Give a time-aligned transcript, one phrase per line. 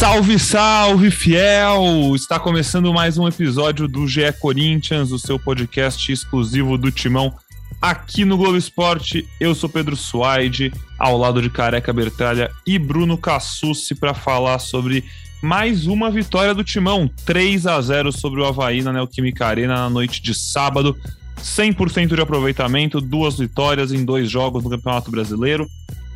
[0.00, 2.14] Salve, salve, fiel!
[2.16, 7.34] Está começando mais um episódio do GE Corinthians, o seu podcast exclusivo do Timão
[7.82, 9.28] aqui no Globo Esporte.
[9.38, 15.04] Eu sou Pedro Suaide, ao lado de Careca Bertralha e Bruno Cassucci para falar sobre
[15.42, 19.90] mais uma vitória do Timão, 3 a 0 sobre o Havaí na Neoquímica Arena na
[19.90, 20.96] noite de sábado.
[21.42, 25.68] 100% de aproveitamento, duas vitórias em dois jogos no Campeonato Brasileiro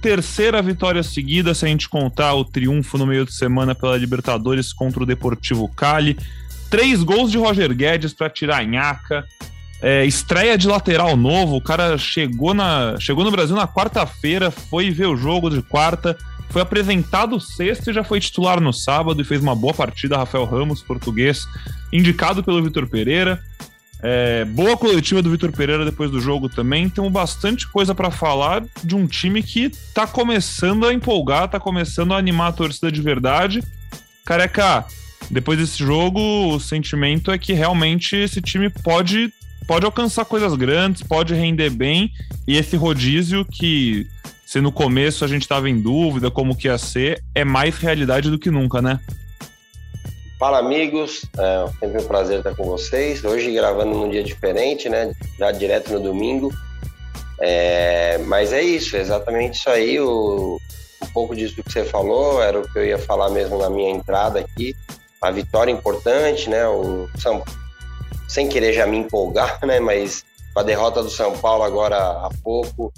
[0.04, 4.70] terceira vitória seguida, se a gente contar o triunfo no meio de semana pela Libertadores
[4.70, 6.18] contra o Deportivo Cali.
[6.68, 9.24] Três gols de Roger Guedes para tirar a nhaca.
[9.80, 14.90] É, estreia de lateral novo, o cara chegou, na, chegou no Brasil na quarta-feira, foi
[14.90, 16.18] ver o jogo de quarta,
[16.50, 20.18] foi apresentado sexta e já foi titular no sábado e fez uma boa partida.
[20.18, 21.46] Rafael Ramos, português,
[21.90, 23.42] indicado pelo Vitor Pereira.
[24.06, 26.90] É, boa coletiva do Vitor Pereira depois do jogo também.
[26.90, 32.12] Temos bastante coisa para falar de um time que tá começando a empolgar, tá começando
[32.12, 33.62] a animar a torcida de verdade.
[34.22, 34.84] Careca,
[35.30, 36.20] depois desse jogo,
[36.54, 39.32] o sentimento é que realmente esse time pode,
[39.66, 42.12] pode alcançar coisas grandes, pode render bem.
[42.46, 44.06] E esse rodízio que,
[44.44, 48.30] se no começo a gente estava em dúvida como que ia ser, é mais realidade
[48.30, 49.00] do que nunca, né?
[50.38, 53.24] Fala amigos, é sempre um prazer estar com vocês.
[53.24, 55.14] Hoje gravando num dia diferente, né?
[55.38, 56.52] Já direto no domingo.
[57.40, 60.00] É, mas é isso, exatamente isso aí.
[60.00, 60.58] O,
[61.02, 63.90] um pouco disso que você falou era o que eu ia falar mesmo na minha
[63.90, 64.74] entrada aqui.
[65.22, 66.66] A vitória importante, né?
[66.66, 67.42] O São,
[68.26, 69.78] sem querer já me empolgar, né?
[69.78, 72.92] Mas com a derrota do São Paulo agora há pouco,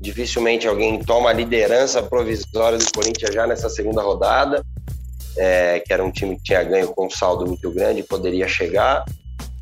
[0.00, 4.64] dificilmente alguém toma a liderança provisória do Corinthians já nessa segunda rodada
[5.38, 9.04] é, que era um time que tinha ganho com um saldo muito grande, poderia chegar.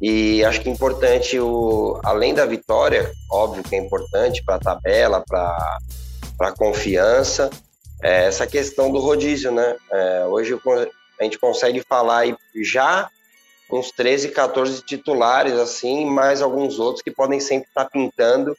[0.00, 4.58] E acho que é importante, o, além da vitória, óbvio que é importante para a
[4.58, 5.78] tabela, para
[6.40, 7.50] a confiança,
[8.02, 9.76] é essa questão do rodízio, né?
[9.90, 10.58] É, hoje
[11.18, 12.24] a gente consegue falar
[12.62, 13.08] já
[13.70, 18.56] uns 13, 14 titulares, assim, mais alguns outros que podem sempre estar tá pintando.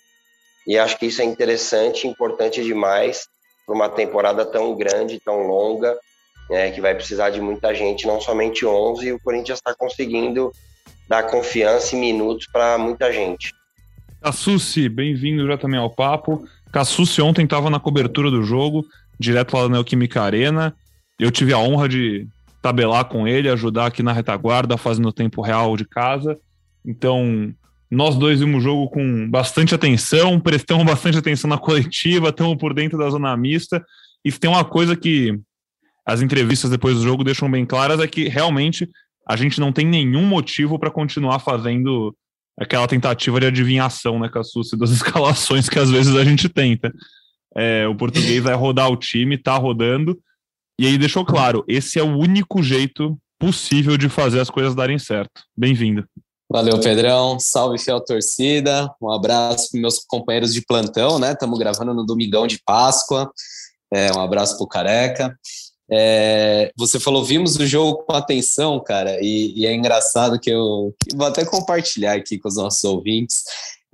[0.66, 3.28] E acho que isso é interessante, importante demais
[3.66, 5.98] para uma temporada tão grande, tão longa
[6.50, 10.52] né, que vai precisar de muita gente, não somente 11, e o Corinthians está conseguindo
[11.08, 13.54] dar confiança e minutos para muita gente.
[14.22, 16.44] Cassucci, bem-vindo já também ao papo.
[16.72, 18.86] Cassucci ontem estava na cobertura do jogo,
[19.20, 20.76] direto lá da Neoquímica Arena.
[21.20, 22.28] Eu tive a honra de
[22.62, 26.38] tabelar com ele, ajudar aqui na retaguarda, fazendo o tempo real de casa.
[26.86, 27.54] Então,
[27.90, 32.74] nós dois vimos o jogo com bastante atenção, prestamos bastante atenção na coletiva, estamos por
[32.74, 33.84] dentro da zona mista.
[34.26, 35.40] E tem uma coisa que
[36.08, 38.90] as entrevistas depois do jogo deixam bem claras é que realmente
[39.28, 42.16] a gente não tem nenhum motivo para continuar fazendo
[42.58, 46.94] aquela tentativa de adivinhação, né, Cassucci, das escalações que às vezes a gente tenta.
[47.54, 50.18] É, o português vai rodar o time, tá rodando,
[50.80, 54.98] e aí deixou claro, esse é o único jeito possível de fazer as coisas darem
[54.98, 55.42] certo.
[55.56, 56.08] Bem-vindo.
[56.50, 57.38] Valeu, Pedrão.
[57.40, 58.90] Salve, fiel torcida.
[59.02, 61.34] Um abraço para meus companheiros de plantão, né?
[61.34, 63.30] Estamos gravando no domingão de Páscoa.
[63.94, 65.38] É, um abraço para o Careca.
[65.90, 70.94] É, você falou, vimos o jogo com atenção, cara, e, e é engraçado que eu
[71.02, 73.44] que vou até compartilhar aqui com os nossos ouvintes.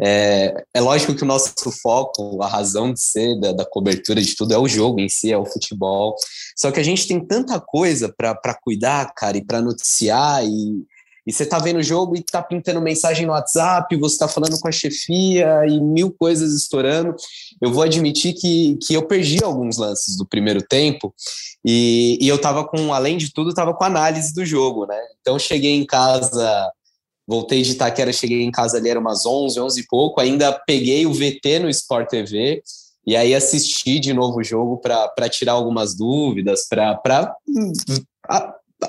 [0.01, 4.35] É, é, lógico que o nosso foco, a razão de ser da, da, cobertura de
[4.35, 6.15] tudo é o jogo em si, é o futebol.
[6.57, 10.83] Só que a gente tem tanta coisa para cuidar, cara, e para noticiar, e,
[11.25, 14.59] e você tá vendo o jogo e tá pintando mensagem no WhatsApp, você tá falando
[14.59, 17.15] com a chefia e mil coisas estourando.
[17.61, 21.13] Eu vou admitir que, que eu perdi alguns lances do primeiro tempo
[21.65, 24.99] e, e eu tava com, além de tudo, tava com análise do jogo, né?
[25.21, 26.69] Então cheguei em casa,
[27.25, 31.05] voltei de Itaquera, cheguei em casa ali, era umas 11, 11 e pouco, ainda peguei
[31.05, 32.61] o VT no Sport TV
[33.07, 37.33] e aí assisti de novo o jogo para tirar algumas dúvidas, para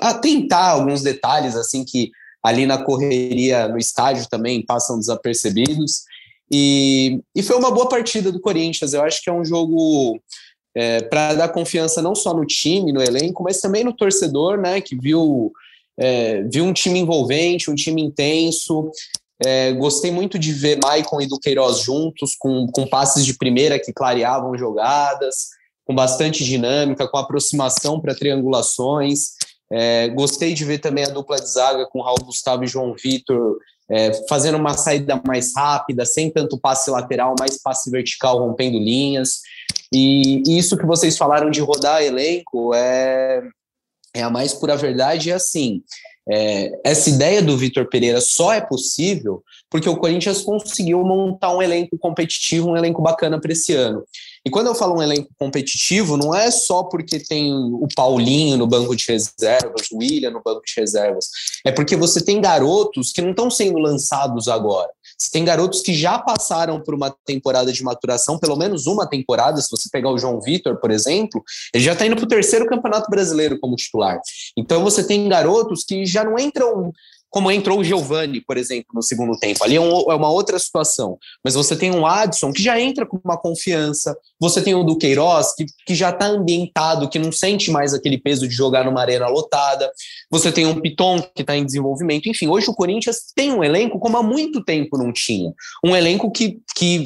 [0.01, 2.11] atentar alguns detalhes assim que
[2.45, 6.03] ali na correria no estádio também passam desapercebidos.
[6.51, 8.93] E, e foi uma boa partida do Corinthians.
[8.93, 10.21] Eu acho que é um jogo
[10.77, 14.79] é, para dar confiança não só no time, no elenco, mas também no torcedor, né?
[14.79, 15.51] Que viu,
[15.97, 18.91] é, viu um time envolvente, um time intenso.
[19.43, 23.91] É, gostei muito de ver Maicon e Duqueiroz juntos, com, com passes de primeira que
[23.91, 25.47] clareavam jogadas,
[25.83, 29.31] com bastante dinâmica, com aproximação para triangulações.
[29.71, 33.57] É, gostei de ver também a dupla de zaga com Raul Gustavo e João Vitor
[33.89, 39.41] é, fazendo uma saída mais rápida, sem tanto passe lateral, mais passe vertical, rompendo linhas.
[39.93, 43.41] E, isso que vocês falaram de rodar elenco é,
[44.13, 45.29] é a mais pura verdade.
[45.29, 45.83] E assim,
[46.27, 51.61] É, essa ideia do Vitor Pereira só é possível porque o Corinthians conseguiu montar um
[51.61, 54.03] elenco competitivo, um elenco bacana para esse ano.
[54.45, 58.67] E quando eu falo um elenco competitivo, não é só porque tem o Paulinho no
[58.67, 61.29] banco de reservas, o William no banco de reservas.
[61.65, 64.89] É porque você tem garotos que não estão sendo lançados agora.
[65.17, 69.59] Você tem garotos que já passaram por uma temporada de maturação, pelo menos uma temporada.
[69.59, 71.43] Se você pegar o João Vitor, por exemplo,
[71.73, 74.19] ele já está indo para o terceiro campeonato brasileiro como titular.
[74.55, 76.91] Então você tem garotos que já não entram
[77.29, 79.63] como entrou o Giovani, por exemplo, no segundo tempo.
[79.63, 81.17] Ali é, um, é, uma outra situação.
[81.43, 85.53] Mas você tem um Adson que já entra com uma confiança, você tem o Duqueiroz,
[85.55, 89.27] que, que já está ambientado, que não sente mais aquele peso de jogar numa arena
[89.27, 89.91] lotada,
[90.29, 92.29] você tem um Piton que está em desenvolvimento.
[92.29, 95.53] Enfim, hoje o Corinthians tem um elenco como há muito tempo não tinha.
[95.83, 97.03] Um elenco que, que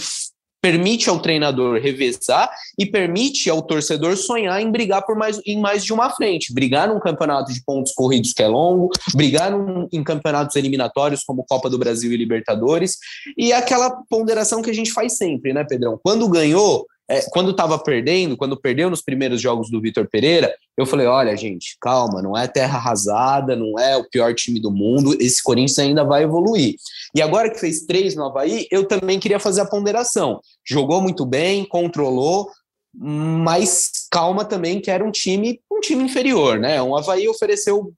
[0.62, 5.84] permite ao treinador revezar e permite ao torcedor sonhar em brigar por mais, em mais
[5.84, 10.04] de uma frente, brigar num campeonato de pontos corridos que é longo, brigar num, em
[10.04, 12.98] campeonatos eliminatórios como Copa do Brasil e Libertadores,
[13.38, 16.00] e aquela ponderação que a gente faz sempre, né, Pedrão?
[16.04, 20.86] Quando ganhou, é, quando estava perdendo, quando perdeu nos primeiros jogos do Vitor Pereira, eu
[20.86, 25.18] falei: olha, gente, calma, não é terra arrasada, não é o pior time do mundo,
[25.20, 26.76] esse Corinthians ainda vai evoluir.
[27.16, 30.40] E agora que fez três no Havaí, eu também queria fazer a ponderação.
[30.64, 32.48] Jogou muito bem, controlou,
[32.94, 36.80] mas calma também que era um time, um time inferior, né?
[36.80, 37.92] O Havaí ofereceu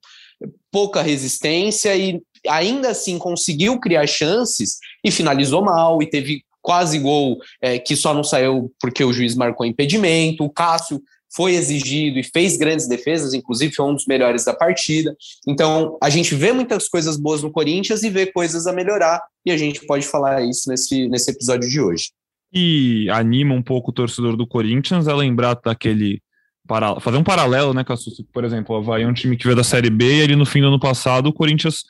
[0.71, 7.39] pouca resistência e ainda assim conseguiu criar chances e finalizou mal e teve quase gol
[7.61, 10.43] é, que só não saiu porque o juiz marcou impedimento.
[10.43, 11.01] O Cássio
[11.33, 15.15] foi exigido e fez grandes defesas, inclusive foi um dos melhores da partida.
[15.47, 19.51] Então, a gente vê muitas coisas boas no Corinthians e vê coisas a melhorar, e
[19.51, 22.11] a gente pode falar isso nesse, nesse episódio de hoje.
[22.53, 26.21] E anima um pouco o torcedor do Corinthians a lembrar daquele.
[26.67, 27.95] Para, fazer um paralelo, né, a
[28.31, 30.45] por exemplo, o Havaí é um time que veio da Série B e ali no
[30.45, 31.83] fim do ano passado o Corinthians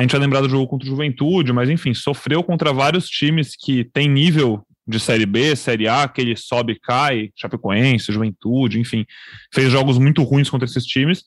[0.00, 3.54] a gente vai lembrar do jogo contra o Juventude, mas enfim, sofreu contra vários times
[3.54, 8.80] que têm nível de Série B, Série A, que ele sobe e cai, Chapecoense, Juventude,
[8.80, 9.04] enfim,
[9.52, 11.22] fez jogos muito ruins contra esses times.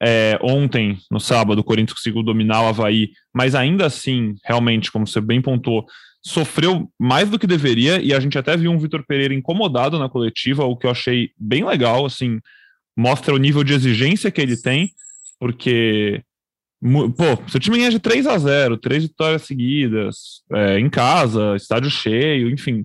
[0.00, 5.04] É, ontem, no sábado, o Corinthians conseguiu dominar o Havaí, mas ainda assim, realmente, como
[5.04, 5.84] você bem pontuou,
[6.24, 10.08] sofreu mais do que deveria, e a gente até viu um Vitor Pereira incomodado na
[10.08, 12.38] coletiva, o que eu achei bem legal, assim,
[12.96, 14.92] mostra o nível de exigência que ele tem,
[15.40, 16.22] porque
[16.82, 21.88] Pô, seu time ganha de 3 a 0 três vitórias seguidas, é, em casa, estádio
[21.88, 22.84] cheio, enfim.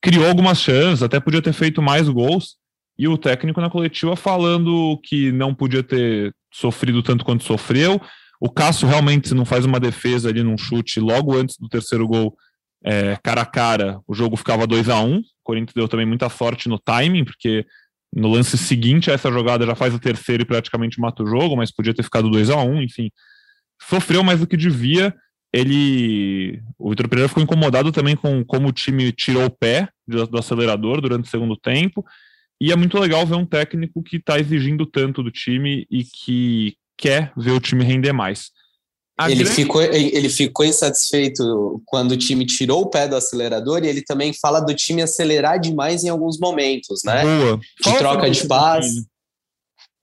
[0.00, 2.56] Criou algumas chances, até podia ter feito mais gols.
[2.96, 8.00] E o técnico na coletiva falando que não podia ter sofrido tanto quanto sofreu.
[8.40, 12.06] O Cássio realmente, se não faz uma defesa ali num chute logo antes do terceiro
[12.06, 12.36] gol,
[12.84, 16.28] é, cara a cara, o jogo ficava 2 a 1 O Corinthians deu também muita
[16.28, 17.66] sorte no timing, porque
[18.14, 21.56] no lance seguinte a essa jogada já faz o terceiro e praticamente mata o jogo,
[21.56, 23.10] mas podia ter ficado 2 a 1 enfim.
[23.82, 25.14] Sofreu mais do que devia.
[25.52, 26.62] Ele.
[26.78, 30.38] O Vitor Pereira ficou incomodado também com como o time tirou o pé do, do
[30.38, 32.04] acelerador durante o segundo tempo.
[32.60, 36.76] E é muito legal ver um técnico que está exigindo tanto do time e que
[36.96, 38.50] quer ver o time render mais.
[39.20, 39.50] Ele, grande...
[39.54, 44.32] ficou, ele ficou insatisfeito quando o time tirou o pé do acelerador e ele também
[44.32, 47.22] fala do time acelerar demais em alguns momentos, né?
[47.22, 47.60] Boa.
[47.80, 49.06] De troca de passe.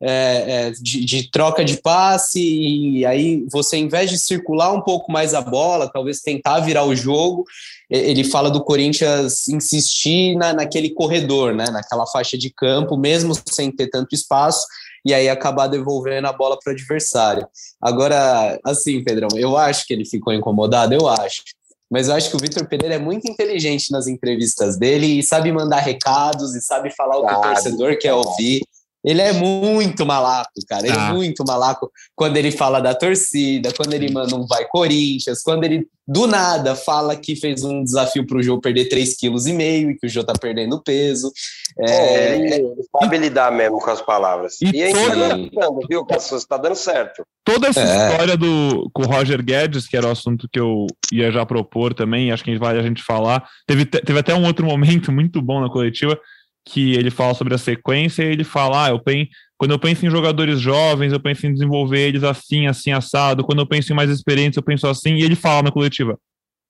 [0.03, 4.81] É, é, de, de, troca de passe, e aí você, em vez de circular um
[4.81, 7.45] pouco mais a bola, talvez tentar virar o jogo,
[7.87, 13.71] ele fala do Corinthians insistir na, naquele corredor, né, naquela faixa de campo, mesmo sem
[13.71, 14.65] ter tanto espaço,
[15.05, 17.48] e aí acabar devolvendo a bola para o adversário.
[17.81, 21.43] Agora, assim, Pedrão, eu acho que ele ficou incomodado, eu acho.
[21.89, 25.51] Mas eu acho que o Vitor Pereira é muito inteligente nas entrevistas dele e sabe
[25.51, 28.62] mandar recados e sabe falar o que o torcedor quer ouvir.
[29.03, 30.86] Ele é muito malaco, cara.
[30.86, 31.13] Ele é tá.
[31.13, 35.88] muito malaco quando ele fala da torcida, quando ele manda um vai Corinthians, quando ele
[36.08, 40.08] do nada fala que fez um desafio para o Jô perder 3,5 kg e que
[40.08, 41.31] o Jô tá perdendo peso.
[41.79, 44.62] É, ele, ele sabe lidar mesmo com as palavras.
[44.62, 46.46] E, e ainda tá dando, viu, Cassus?
[46.46, 47.24] Tá dando certo.
[47.46, 48.10] Toda essa é.
[48.12, 51.93] história do, com o Roger Guedes, que era o assunto que eu ia já propor
[51.93, 53.48] também, acho que vale a gente falar.
[53.65, 56.20] Teve, teve até um outro momento muito bom na coletiva,
[56.65, 60.10] que ele fala sobre a sequência ele fala: ah, eu penso, quando eu penso em
[60.10, 63.44] jogadores jovens, eu penso em desenvolver eles assim, assim, assado.
[63.44, 65.15] Quando eu penso em mais experientes, eu penso assim.
[65.15, 66.18] E ele fala na coletiva: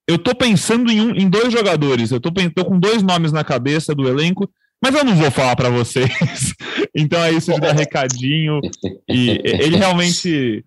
[0.08, 3.44] eu tô pensando em, um, em dois jogadores, eu tô, tô com dois nomes na
[3.44, 4.50] cabeça do elenco,
[4.84, 6.10] mas eu não vou falar para vocês.
[6.96, 8.60] então é isso de dar recadinho.
[9.08, 10.66] E ele realmente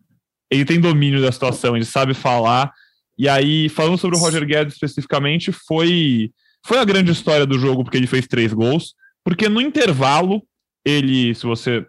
[0.51, 2.73] ele tem domínio da situação, ele sabe falar.
[3.19, 6.31] E aí, falando sobre o Roger Guedes especificamente, foi,
[6.65, 8.95] foi a grande história do jogo, porque ele fez três gols.
[9.25, 10.43] Porque no intervalo,
[10.85, 11.87] ele, se você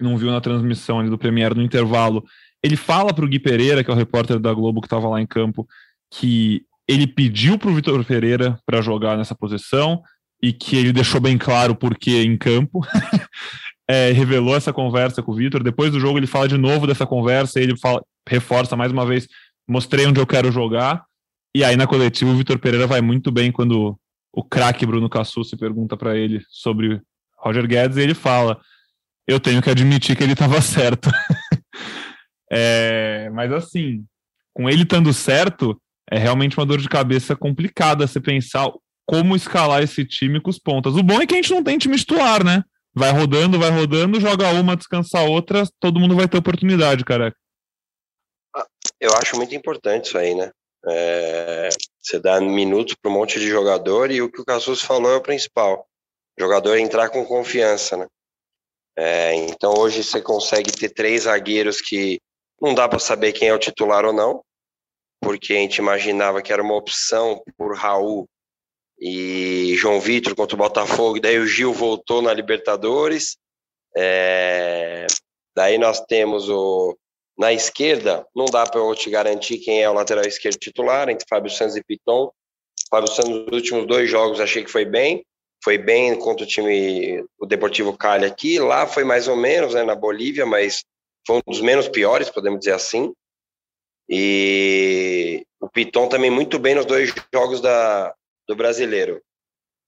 [0.00, 2.24] não viu na transmissão do Premiere, no intervalo,
[2.62, 5.20] ele fala para o Gui Pereira, que é o repórter da Globo que estava lá
[5.20, 5.66] em campo,
[6.12, 10.02] que ele pediu para o Vitor Pereira para jogar nessa posição
[10.42, 12.80] e que ele deixou bem claro por que em campo.
[13.88, 15.62] é, revelou essa conversa com o Vitor.
[15.62, 19.06] Depois do jogo, ele fala de novo dessa conversa e ele fala, reforça mais uma
[19.06, 19.26] vez:
[19.68, 21.04] mostrei onde eu quero jogar.
[21.54, 23.98] E aí, na coletiva, o Vitor Pereira vai muito bem quando
[24.32, 27.00] o craque Bruno Cassu se pergunta para ele sobre
[27.38, 28.60] Roger Guedes e ele fala:
[29.26, 31.10] Eu tenho que admitir que ele estava certo.
[32.50, 34.04] É, mas assim,
[34.54, 38.70] com ele estando certo, é realmente uma dor de cabeça complicada você pensar
[39.06, 40.94] como escalar esse time com os pontas.
[40.94, 42.62] O bom é que a gente não tem time titular, né?
[42.94, 47.34] Vai rodando, vai rodando, joga uma, descansa outra, todo mundo vai ter oportunidade, cara.
[49.00, 50.50] Eu acho muito importante isso aí, né?
[50.86, 51.68] É,
[52.02, 55.16] você dá minutos para um monte de jogador e o que o Cassus falou é
[55.16, 55.86] o principal.
[56.36, 58.08] O jogador entrar com confiança, né?
[58.96, 62.20] É, então hoje você consegue ter três zagueiros que
[62.60, 64.42] não dá para saber quem é o titular ou não,
[65.20, 68.28] porque a gente imaginava que era uma opção por Raul
[68.98, 73.36] e João Vitor contra o Botafogo, daí o Gil voltou na Libertadores.
[73.96, 75.06] É,
[75.56, 76.96] daí nós temos o
[77.42, 81.26] na esquerda, não dá para eu te garantir quem é o lateral esquerdo titular, entre
[81.28, 82.30] Fábio Santos e Piton.
[82.88, 85.26] Fábio Santos, nos últimos dois jogos, achei que foi bem.
[85.64, 88.60] Foi bem contra o time, o Deportivo Cali aqui.
[88.60, 90.84] Lá foi mais ou menos, né, na Bolívia, mas
[91.26, 93.12] foi um dos menos piores, podemos dizer assim.
[94.08, 98.14] E o Piton também muito bem nos dois jogos da,
[98.46, 99.20] do brasileiro.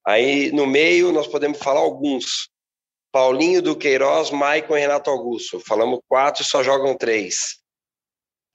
[0.04, 2.48] Aí no meio nós podemos falar alguns.
[3.14, 5.60] Paulinho do Queiroz, Maicon e Renato Augusto.
[5.60, 7.60] Falamos quatro e só jogam três.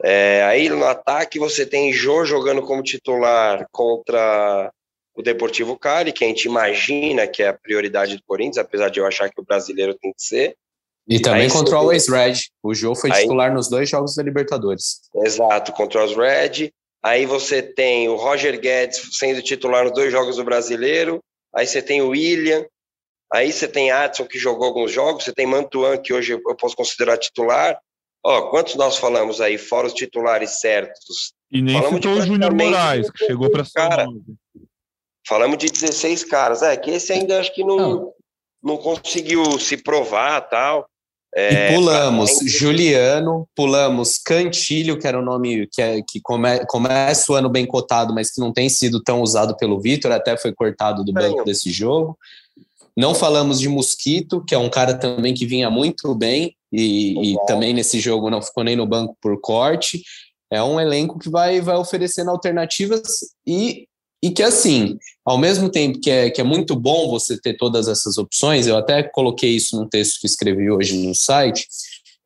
[0.04, 4.70] É, aí no ataque você tem Jô jogando como titular contra
[5.16, 9.00] o Deportivo Cali, que a gente imagina que é a prioridade do Corinthians, apesar de
[9.00, 10.58] eu achar que o brasileiro tem que ser.
[11.08, 12.34] E também aí, contra o Always Red.
[12.62, 15.00] O Jô foi aí, titular nos dois jogos da Libertadores.
[15.24, 16.70] Exato, contra os Red.
[17.02, 21.24] Aí você tem o Roger Guedes sendo titular nos dois jogos do brasileiro.
[21.56, 22.66] Aí você tem o William.
[23.32, 25.24] Aí você tem Adson, que jogou alguns jogos.
[25.24, 27.80] Você tem Mantuan, que hoje eu posso considerar titular.
[28.24, 31.34] Ó, quantos nós falamos aí, fora os titulares certos?
[31.52, 34.08] E nem falamos citou o Júnior Moraes, que chegou para cara.
[35.28, 36.62] Falamos de 16 caras.
[36.62, 38.14] É, que esse ainda acho que não, não.
[38.64, 40.90] não conseguiu se provar tal.
[41.36, 42.48] É, e pulamos pra...
[42.48, 47.48] Juliano, pulamos Cantilho, que era o um nome que, é, que come, começa o ano
[47.48, 51.14] bem cotado, mas que não tem sido tão usado pelo Vitor, até foi cortado do
[51.14, 52.18] banco desse jogo.
[53.00, 57.46] Não falamos de Mosquito, que é um cara também que vinha muito bem e, e
[57.46, 60.04] também nesse jogo não ficou nem no banco por corte.
[60.52, 63.02] É um elenco que vai, vai oferecendo alternativas
[63.48, 63.88] e
[64.22, 67.88] e que, assim, ao mesmo tempo que é, que é muito bom você ter todas
[67.88, 71.66] essas opções, eu até coloquei isso num texto que escrevi hoje no site,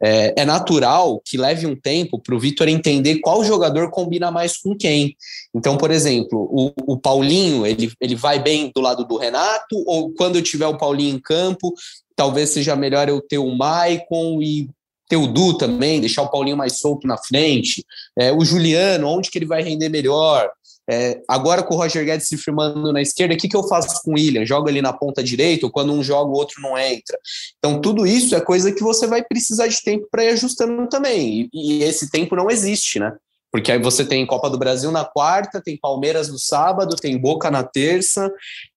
[0.04, 4.58] é, é natural que leve um tempo para o Vitor entender qual jogador combina mais
[4.58, 5.16] com quem.
[5.56, 10.12] Então, por exemplo, o, o Paulinho, ele, ele vai bem do lado do Renato, ou
[10.14, 11.74] quando eu tiver o Paulinho em campo,
[12.16, 14.70] talvez seja melhor eu ter o Maicon e
[15.08, 17.86] ter o Du também, deixar o Paulinho mais solto na frente,
[18.18, 20.50] é, o Juliano, onde que ele vai render melhor,
[20.90, 24.02] é, agora com o Roger Guedes se firmando na esquerda, o que, que eu faço
[24.04, 24.46] com o William?
[24.46, 27.18] Joga ali na ponta direita, ou quando um joga, o outro não entra.
[27.58, 31.50] Então, tudo isso é coisa que você vai precisar de tempo para ir ajustando também.
[31.54, 33.14] E, e, esse tempo não existe, né?
[33.54, 37.52] Porque aí você tem Copa do Brasil na quarta, tem Palmeiras no sábado, tem Boca
[37.52, 38.34] na terça.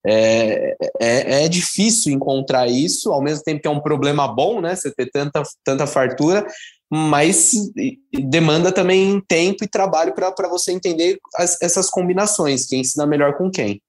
[0.07, 4.77] É, é, é difícil encontrar isso, ao mesmo tempo que é um problema bom, né?
[4.77, 6.47] Você ter tanta, tanta fartura,
[6.93, 7.53] mas
[8.13, 13.39] demanda também tempo e trabalho para você entender as, essas combinações, quem se dá melhor
[13.39, 13.81] com quem.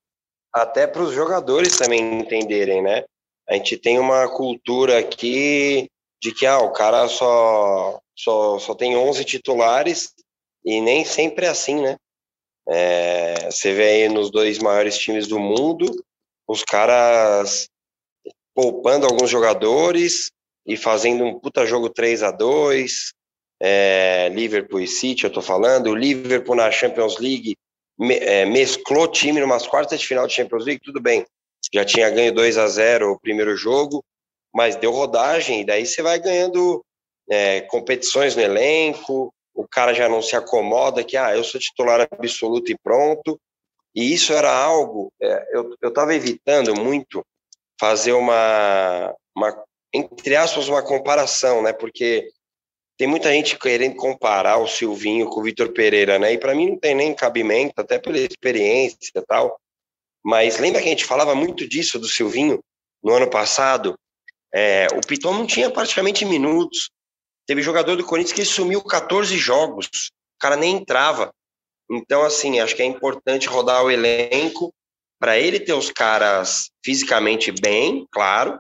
[0.54, 3.04] Até para os jogadores também entenderem, né?
[3.50, 5.90] A gente tem uma cultura aqui
[6.22, 10.14] de que ah, o cara só, só, só tem 11 titulares
[10.64, 11.98] e nem sempre é assim, né?
[12.68, 15.86] É, você vê aí nos dois maiores times do mundo,
[16.48, 17.70] os caras
[18.54, 20.32] poupando alguns jogadores,
[20.68, 23.14] e fazendo um puta jogo 3 a 2
[23.60, 27.56] é, Liverpool e City, eu tô falando, o Liverpool na Champions League
[27.98, 31.26] me, é, mesclou time numas quartas de final de Champions League, tudo bem,
[31.74, 34.04] já tinha ganho 2 a 0 o primeiro jogo,
[34.54, 36.84] mas deu rodagem, e daí você vai ganhando
[37.30, 42.08] é, competições no elenco, o cara já não se acomoda que, ah, eu sou titular
[42.12, 43.40] absoluto e pronto,
[43.96, 47.26] e isso era algo, é, eu estava evitando muito
[47.80, 51.74] fazer uma, uma entre aspas, uma comparação, né?
[51.74, 52.30] Porque
[52.98, 56.34] tem muita gente querendo comparar o Silvinho com o Vitor Pereira, né?
[56.34, 59.60] E para mim não tem nem cabimento, até pela experiência e tal.
[60.24, 62.60] Mas lembra que a gente falava muito disso do Silvinho
[63.04, 63.98] no ano passado?
[64.54, 66.90] É, o Piton não tinha praticamente minutos.
[67.48, 71.34] Teve jogador do Corinthians que sumiu 14 jogos, o cara nem entrava.
[71.90, 74.74] Então, assim, acho que é importante rodar o elenco
[75.20, 78.60] para ele ter os caras fisicamente bem, claro,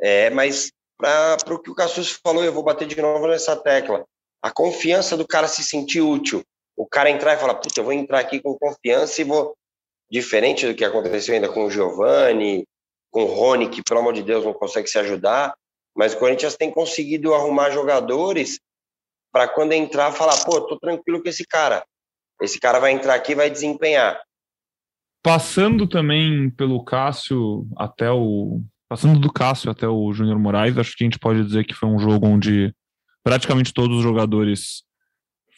[0.00, 4.04] é, mas para o que o Cassus falou, eu vou bater de novo nessa tecla.
[4.42, 6.42] A confiança do cara se sentir útil.
[6.76, 9.54] O cara entrar e falar, puta, eu vou entrar aqui com confiança e vou.
[10.10, 12.64] Diferente do que aconteceu ainda com o Giovanni,
[13.10, 15.54] com o Rony, que pelo amor de Deus não consegue se ajudar,
[15.96, 18.60] mas o Corinthians tem conseguido arrumar jogadores
[19.32, 21.84] para quando entrar falar, pô, tô tranquilo com esse cara.
[22.40, 24.20] Esse cara vai entrar aqui e vai desempenhar.
[25.22, 28.60] Passando também pelo Cássio até o.
[28.88, 31.88] Passando do Cássio até o Júnior Moraes, acho que a gente pode dizer que foi
[31.88, 32.72] um jogo onde
[33.24, 34.84] praticamente todos os jogadores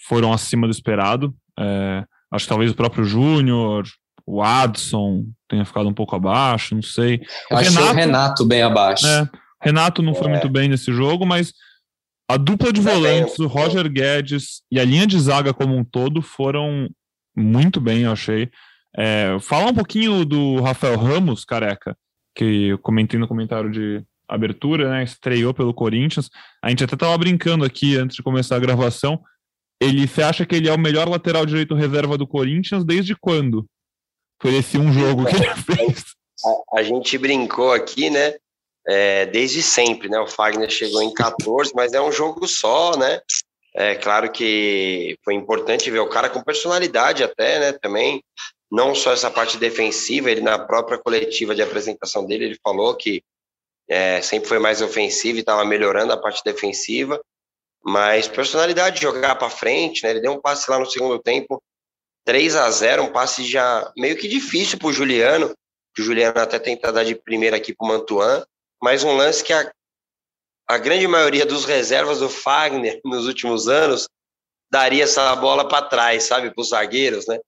[0.07, 1.35] foram acima do esperado.
[1.59, 3.87] É, acho que talvez o próprio Júnior,
[4.25, 7.21] o Adson tenha ficado um pouco abaixo, não sei.
[7.50, 9.07] O Achei Renato, o Renato bem abaixo.
[9.07, 9.28] É,
[9.62, 10.30] Renato não foi é.
[10.30, 11.52] muito bem nesse jogo, mas
[12.30, 16.20] a dupla de volantes, o Roger Guedes e a linha de zaga como um todo
[16.20, 16.88] foram
[17.36, 18.50] muito bem, eu achei.
[18.96, 21.96] É, falar um pouquinho do Rafael Ramos, careca,
[22.34, 25.04] que eu comentei no comentário de abertura, né?
[25.04, 26.28] Estreou pelo Corinthians.
[26.62, 29.20] A gente até estava brincando aqui antes de começar a gravação.
[29.80, 33.66] Ele você acha que ele é o melhor lateral direito reserva do Corinthians desde quando?
[34.40, 36.04] Foi esse um jogo que ele fez.
[36.44, 38.34] A, a gente brincou aqui, né?
[38.88, 40.18] É, desde sempre, né?
[40.18, 43.21] O Fagner chegou em 14, mas é um jogo só, né?
[43.75, 47.73] É claro que foi importante ver o cara com personalidade até, né?
[47.73, 48.25] Também,
[48.71, 53.23] não só essa parte defensiva, ele na própria coletiva de apresentação dele, ele falou que
[53.87, 57.21] é, sempre foi mais ofensivo e estava melhorando a parte defensiva,
[57.85, 60.11] mas personalidade, jogar para frente, né?
[60.11, 61.62] Ele deu um passe lá no segundo tempo,
[62.25, 65.54] 3 a 0 um passe já meio que difícil para o Juliano,
[65.95, 68.45] que o Juliano até tenta dar de primeira aqui para o Mantuan,
[68.82, 69.70] mas um lance que a,
[70.68, 74.06] a grande maioria dos reservas do Fagner nos últimos anos
[74.70, 77.38] daria essa bola para trás, sabe, para os zagueiros, né?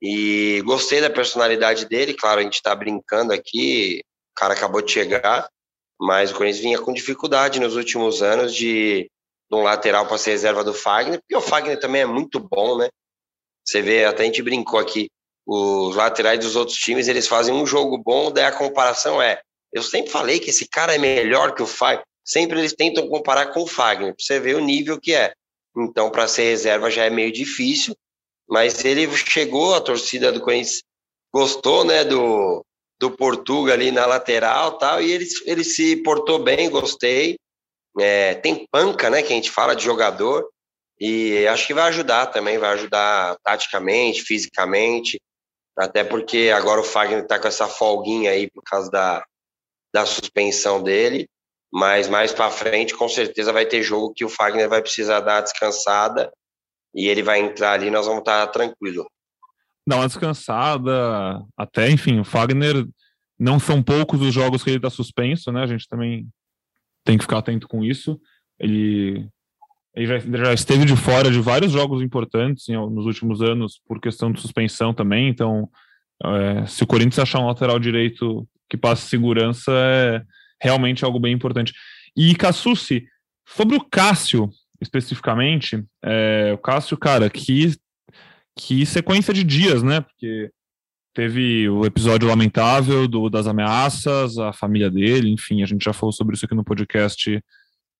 [0.00, 4.00] E gostei da personalidade dele, claro, a gente está brincando aqui,
[4.32, 5.48] o cara acabou de chegar,
[6.00, 9.10] mas o Corinthians vinha com dificuldade nos últimos anos de,
[9.50, 12.78] de um lateral para ser reserva do Fagner, porque o Fagner também é muito bom,
[12.78, 12.88] né?
[13.64, 15.08] Você vê, até a gente brincou aqui,
[15.46, 19.40] os laterais dos outros times, eles fazem um jogo bom, daí a comparação é
[19.74, 22.06] eu sempre falei que esse cara é melhor que o Fagner.
[22.24, 25.34] Sempre eles tentam comparar com o Fagner, para você ver o nível que é.
[25.76, 27.94] Então, para ser reserva já é meio difícil,
[28.48, 30.82] mas ele chegou, a torcida do Corinthians
[31.32, 32.64] gostou, né, do,
[33.00, 37.36] do Portuga ali na lateral tal, e ele, ele se portou bem, gostei.
[37.98, 40.48] É, tem panca, né, que a gente fala de jogador,
[41.00, 45.20] e acho que vai ajudar também, vai ajudar taticamente, fisicamente,
[45.76, 49.24] até porque agora o Fagner está com essa folguinha aí por causa da,
[49.94, 51.28] da suspensão dele,
[51.72, 55.40] mas mais para frente com certeza vai ter jogo que o Fagner vai precisar dar
[55.40, 56.32] descansada
[56.92, 59.06] e ele vai entrar ali, nós vamos estar tranquilo.
[59.86, 62.84] Dar uma descansada, até enfim, o Fagner
[63.38, 65.62] não são poucos os jogos que ele está suspenso, né?
[65.62, 66.26] A gente também
[67.04, 68.18] tem que ficar atento com isso.
[68.58, 69.28] Ele,
[69.94, 74.32] ele já, já, esteve de fora de vários jogos importantes nos últimos anos por questão
[74.32, 75.28] de suspensão também.
[75.28, 75.68] Então,
[76.24, 80.22] é, se o Corinthians achar um lateral direito que passa segurança é
[80.60, 81.72] realmente algo bem importante.
[82.16, 83.06] E Cassucci,
[83.46, 84.50] sobre o Cássio
[84.80, 87.74] especificamente, é, o Cássio, cara, que,
[88.56, 90.00] que sequência de dias, né?
[90.00, 90.50] Porque
[91.14, 96.12] teve o episódio lamentável do, das ameaças, a família dele, enfim, a gente já falou
[96.12, 97.40] sobre isso aqui no podcast.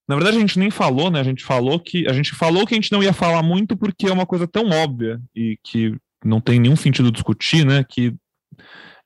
[0.09, 1.21] Na verdade, a gente nem falou, né?
[1.21, 4.07] A gente falou que a gente falou que a gente não ia falar muito porque
[4.07, 7.85] é uma coisa tão óbvia e que não tem nenhum sentido discutir, né?
[7.89, 8.15] Que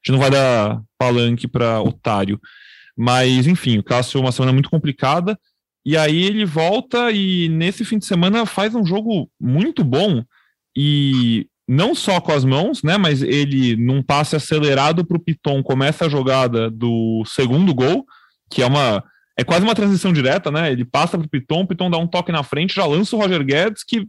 [0.03, 2.41] gente não vai dar palanque para otário.
[2.97, 5.39] Mas, enfim, o Cássio uma semana muito complicada.
[5.87, 10.23] E aí ele volta e nesse fim de semana faz um jogo muito bom.
[10.77, 12.97] E não só com as mãos, né?
[12.97, 18.07] Mas ele, num passe acelerado para o Piton, começa a jogada do segundo gol,
[18.51, 19.05] que é uma.
[19.39, 20.73] É quase uma transição direta, né?
[20.73, 23.21] Ele passa para o Piton, o Piton dá um toque na frente, já lança o
[23.21, 24.05] Roger Guedes, que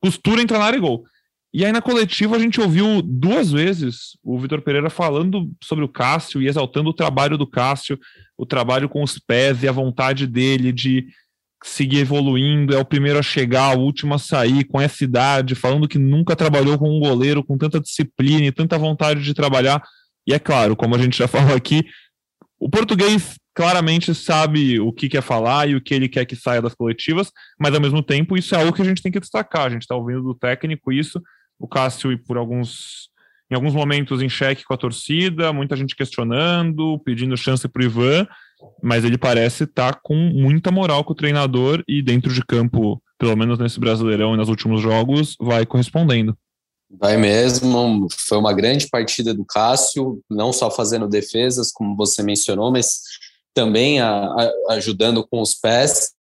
[0.00, 1.04] costura entrar na área e gol.
[1.52, 5.88] E aí na coletiva a gente ouviu duas vezes o Vitor Pereira falando sobre o
[5.88, 7.98] Cássio e exaltando o trabalho do Cássio,
[8.36, 11.06] o trabalho com os pés e a vontade dele de
[11.64, 15.88] seguir evoluindo, é o primeiro a chegar, o último a sair, com essa idade, falando
[15.88, 19.82] que nunca trabalhou com um goleiro com tanta disciplina e tanta vontade de trabalhar.
[20.26, 21.82] E é claro, como a gente já falou aqui,
[22.60, 26.62] o português claramente sabe o que quer falar e o que ele quer que saia
[26.62, 29.66] das coletivas, mas ao mesmo tempo isso é algo que a gente tem que destacar.
[29.66, 31.20] A gente está ouvindo do técnico isso
[31.58, 33.08] o Cássio por alguns
[33.50, 37.84] em alguns momentos em xeque com a torcida, muita gente questionando, pedindo chance para o
[37.84, 38.26] Ivan,
[38.82, 43.02] mas ele parece estar tá com muita moral com o treinador e dentro de campo,
[43.18, 46.36] pelo menos nesse Brasileirão e nos últimos jogos, vai correspondendo.
[46.90, 52.70] Vai mesmo, foi uma grande partida do Cássio, não só fazendo defesas, como você mencionou,
[52.70, 53.00] mas
[53.52, 56.12] também a, a, ajudando com os pés.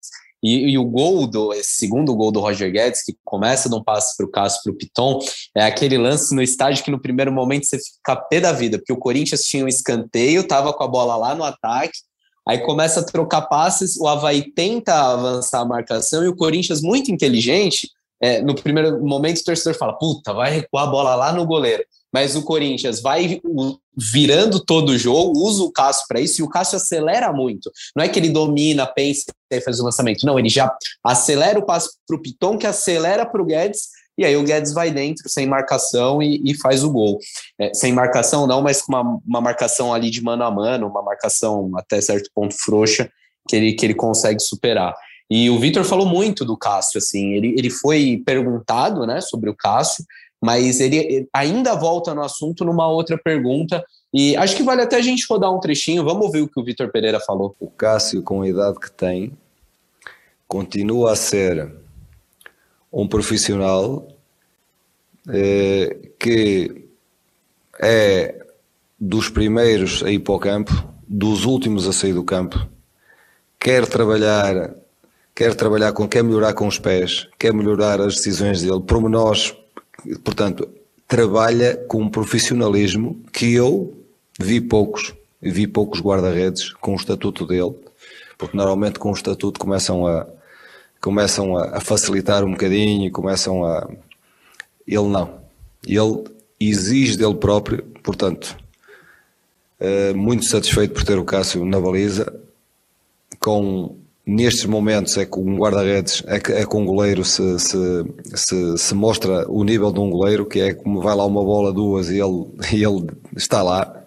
[0.44, 3.84] E, e, o gol do esse segundo gol do Roger Guedes, que começa de um
[3.84, 5.20] passe para o Cássio para o Piton,
[5.56, 8.94] é aquele lance no estádio que no primeiro momento você fica pé da vida, porque
[8.94, 11.98] o Corinthians tinha um escanteio, estava com a bola lá no ataque,
[12.48, 17.12] aí começa a trocar passes, o Havaí tenta avançar a marcação e o Corinthians, muito
[17.12, 17.90] inteligente,
[18.22, 21.84] é, no primeiro momento o torcedor fala, puta, vai recuar a bola lá no goleiro.
[22.12, 23.40] Mas o Corinthians vai
[23.98, 27.72] virando todo o jogo, usa o Cássio para isso, e o Cássio acelera muito.
[27.96, 30.26] Não é que ele domina, pensa e faz o lançamento.
[30.26, 30.72] Não, ele já
[31.04, 34.74] acelera o passo para o Piton, que acelera para o Guedes, e aí o Guedes
[34.74, 37.20] vai dentro, sem marcação, e, e faz o gol.
[37.60, 41.02] É, sem marcação não, mas com uma, uma marcação ali de mano a mano, uma
[41.02, 43.10] marcação até certo ponto frouxa,
[43.48, 44.94] que ele, que ele consegue superar.
[45.30, 49.56] E o Vitor falou muito do Cássio, assim, ele, ele foi perguntado, né, sobre o
[49.56, 50.06] Cássio,
[50.42, 55.02] mas ele ainda volta no assunto numa outra pergunta, e acho que vale até a
[55.02, 57.56] gente rodar um trechinho, vamos ouvir o que o Vitor Pereira falou.
[57.60, 59.32] O Cássio, com a idade que tem,
[60.48, 61.72] continua a ser
[62.92, 64.08] um profissional
[65.30, 66.86] eh, que
[67.80, 68.46] é
[69.00, 72.68] dos primeiros a ir para o campo, dos últimos a sair do campo,
[73.60, 74.76] quer trabalhar
[75.38, 79.56] quer trabalhar com, quer melhorar com os pés, quer melhorar as decisões dele, nós,
[80.24, 80.70] portanto,
[81.08, 83.98] trabalha com um profissionalismo que eu
[84.40, 87.76] vi poucos, vi poucos guarda-redes com o estatuto dele,
[88.38, 90.28] porque normalmente com o estatuto começam a
[91.00, 93.88] começam a, facilitar um bocadinho, começam a
[94.88, 95.42] ele não,
[95.86, 96.24] ele
[96.60, 98.58] exige dele próprio, portanto,
[99.80, 102.34] eh, muito satisfeito por ter o Cássio na baliza,
[103.40, 103.96] com
[104.28, 107.78] nestes momentos é com um guarda-redes, é, é com um goleiro se, se,
[108.36, 111.72] se, se, mostra o nível de um goleiro, que é como vai lá uma bola,
[111.72, 114.04] duas e ele, e ele está lá,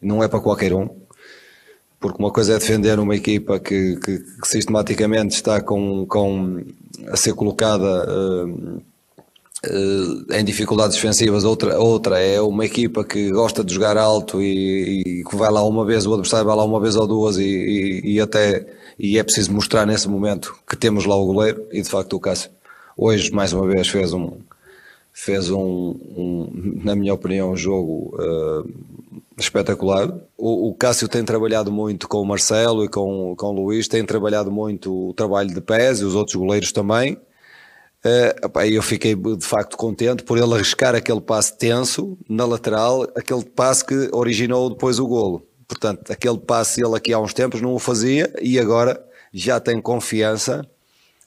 [0.00, 0.88] não é para qualquer um.
[1.98, 6.62] Porque uma coisa é defender uma equipa que, que, que sistematicamente está com, com
[7.08, 8.82] a ser colocada uh,
[9.66, 15.02] uh, em dificuldades defensivas, outra, outra é uma equipa que gosta de jogar alto e,
[15.20, 17.44] e que vai lá uma vez, o adversário vai lá uma vez ou duas e,
[17.44, 21.80] e, e até e é preciso mostrar nesse momento que temos lá o goleiro e
[21.80, 22.50] de facto o Cássio
[22.94, 24.36] hoje mais uma vez fez um
[25.10, 28.70] fez um, um na minha opinião um jogo uh,
[29.38, 30.12] espetacular.
[30.36, 34.04] O, o, Cássio tem trabalhado muito com o Marcelo e com, com o Luís tem
[34.04, 37.14] trabalhado muito o trabalho de pés e os outros goleiros também.
[38.04, 43.44] Uh, eu fiquei de facto contente por ele arriscar aquele passe tenso na lateral aquele
[43.44, 47.72] passe que originou depois o golo Portanto, aquele passe ele aqui há uns tempos não
[47.72, 49.00] o fazia e agora
[49.32, 50.68] já tem confiança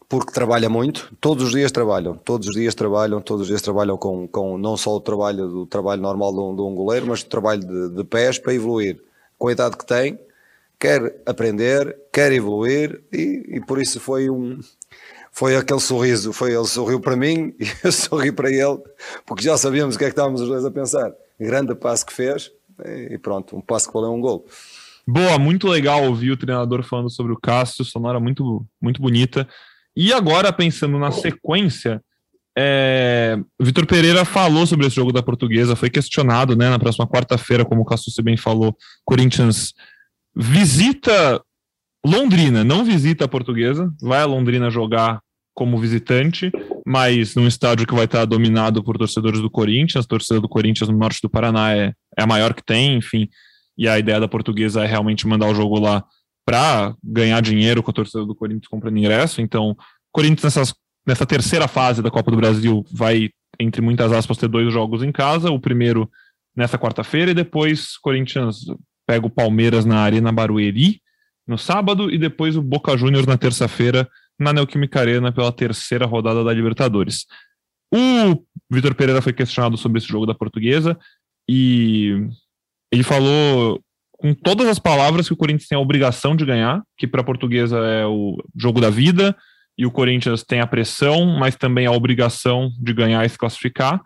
[0.10, 3.98] porque trabalha muito, todos os dias trabalham, todos os dias trabalham, todos os dias trabalham
[3.98, 7.22] com, com não só o trabalho do trabalho normal de um, de um goleiro, mas
[7.22, 9.00] o trabalho de, de pés para evoluir.
[9.40, 10.20] Com a idade que tem,
[10.78, 14.60] quer aprender, quer evoluir e, e por isso foi um
[15.32, 18.78] foi aquele sorriso, foi ele sorriu para mim e eu sorri para ele,
[19.26, 21.14] porque já sabíamos o que é que estávamos os dois a pensar.
[21.40, 22.52] Grande passo que fez,
[22.86, 24.46] e pronto, um passo que valeu um gol.
[25.08, 29.48] Boa, muito legal ouvir o treinador falando sobre o Cássio, sonora muito, muito bonita.
[29.96, 32.02] E agora, pensando na sequência,
[32.58, 37.66] é, Vitor Pereira falou sobre esse jogo da portuguesa, foi questionado né, na próxima quarta-feira,
[37.66, 39.74] como o Cássio bem falou, Corinthians
[40.36, 41.42] visita
[42.06, 45.22] Londrina, não visita a portuguesa, vai a Londrina jogar
[45.54, 46.52] como visitante,
[46.86, 50.90] mas num estádio que vai estar dominado por torcedores do Corinthians, a torcida do Corinthians
[50.90, 53.30] no norte do Paraná é, é a maior que tem, enfim,
[53.78, 56.04] e a ideia da portuguesa é realmente mandar o jogo lá
[56.46, 59.76] para ganhar dinheiro com a torcida do Corinthians comprando ingresso, então
[60.12, 60.74] Corinthians nessas,
[61.08, 65.12] nessa terceira fase da Copa do Brasil vai, entre muitas aspas, ter dois jogos em
[65.12, 66.10] casa, o primeiro
[66.56, 68.66] nessa quarta-feira e depois Corinthians
[69.08, 71.02] pega o Palmeiras na Arena Barueri
[71.48, 74.08] no sábado e depois o Boca Juniors na terça-feira
[74.40, 77.26] na Neoquímica Arena pela terceira rodada da Libertadores.
[77.94, 80.98] O Vitor Pereira foi questionado sobre esse jogo da Portuguesa
[81.50, 82.28] e
[82.92, 87.06] ele falou com todas as palavras que o Corinthians tem a obrigação de ganhar, que
[87.06, 89.36] para a Portuguesa é o jogo da vida
[89.78, 94.02] e o Corinthians tem a pressão, mas também a obrigação de ganhar e se classificar.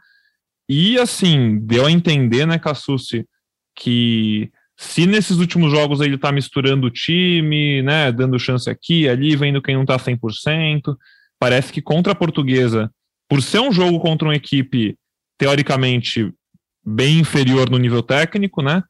[0.69, 3.26] E assim, deu a entender, né, Cassucci,
[3.78, 9.36] que se nesses últimos jogos ele está misturando o time, né, dando chance aqui, ali,
[9.36, 10.95] vendo quem não está 100%,
[11.39, 12.91] parece que contra a Portuguesa,
[13.30, 14.95] por ser um jogo contra uma equipe
[15.38, 16.34] teoricamente
[16.88, 18.82] bem inferior no nível técnico, né,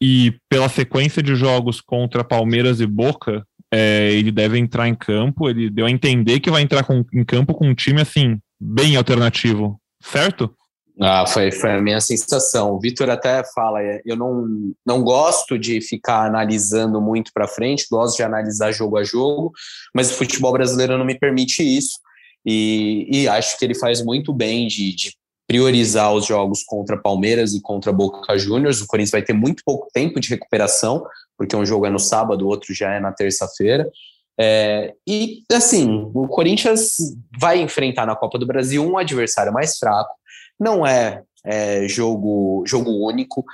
[0.00, 5.48] e pela sequência de jogos contra Palmeiras e Boca, é, ele deve entrar em campo.
[5.48, 8.96] Ele deu a entender que vai entrar com, em campo com um time assim, bem
[8.96, 10.54] alternativo, certo?
[11.02, 12.72] Ah, foi, foi a minha sensação.
[12.72, 17.86] O Vitor até fala, é, eu não, não gosto de ficar analisando muito para frente,
[17.90, 19.52] gosto de analisar jogo a jogo,
[19.94, 21.98] mas o futebol brasileiro não me permite isso.
[22.44, 25.12] E, e acho que ele faz muito bem de, de
[25.50, 28.80] priorizar os jogos contra Palmeiras e contra Boca Juniors.
[28.80, 31.04] O Corinthians vai ter muito pouco tempo de recuperação,
[31.36, 33.90] porque um jogo é no sábado, o outro já é na terça-feira.
[34.38, 36.98] É, e assim, o Corinthians
[37.36, 40.14] vai enfrentar na Copa do Brasil um adversário mais fraco.
[40.58, 43.44] Não é, é jogo, jogo único.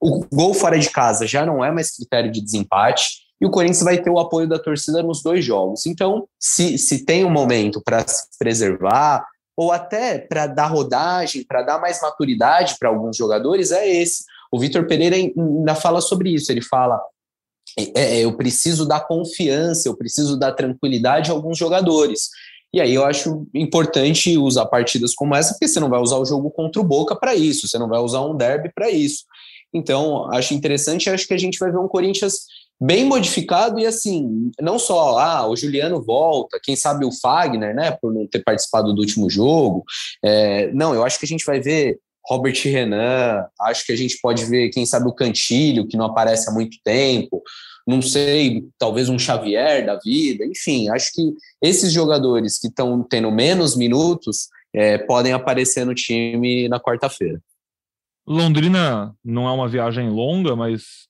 [0.00, 3.22] O gol fora de casa já não é mais critério de desempate.
[3.40, 5.86] E o Corinthians vai ter o apoio da torcida nos dois jogos.
[5.86, 9.24] Então, se, se tem um momento para se preservar,
[9.56, 14.24] ou até para dar rodagem, para dar mais maturidade para alguns jogadores, é esse.
[14.50, 16.50] O Vitor Pereira ainda fala sobre isso.
[16.50, 17.00] Ele fala:
[17.78, 22.30] é, é, eu preciso dar confiança, eu preciso dar tranquilidade a alguns jogadores.
[22.72, 26.24] E aí eu acho importante usar partidas como essa, porque você não vai usar o
[26.24, 29.24] jogo contra o Boca para isso, você não vai usar um derby para isso.
[29.72, 32.46] Então, acho interessante, acho que a gente vai ver um Corinthians
[32.80, 37.96] bem modificado e assim, não só ah, o Juliano volta, quem sabe o Fagner, né,
[38.00, 39.84] por não ter participado do último jogo.
[40.24, 44.18] É, não, eu acho que a gente vai ver Robert Renan, acho que a gente
[44.20, 47.42] pode ver, quem sabe, o Cantilho, que não aparece há muito tempo.
[47.86, 53.30] Não sei, talvez um Xavier da vida, enfim, acho que esses jogadores que estão tendo
[53.30, 57.40] menos minutos é, podem aparecer no time na quarta-feira.
[58.26, 61.06] Londrina não é uma viagem longa, mas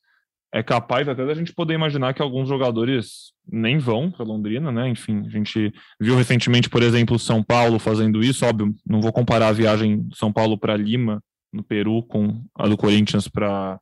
[0.55, 4.89] é capaz até da gente poder imaginar que alguns jogadores nem vão para Londrina, né?
[4.89, 8.47] Enfim, a gente viu recentemente, por exemplo, São Paulo fazendo isso.
[8.47, 11.21] Óbvio, não vou comparar a viagem de São Paulo para Lima,
[11.53, 13.81] no Peru, com a do Corinthians para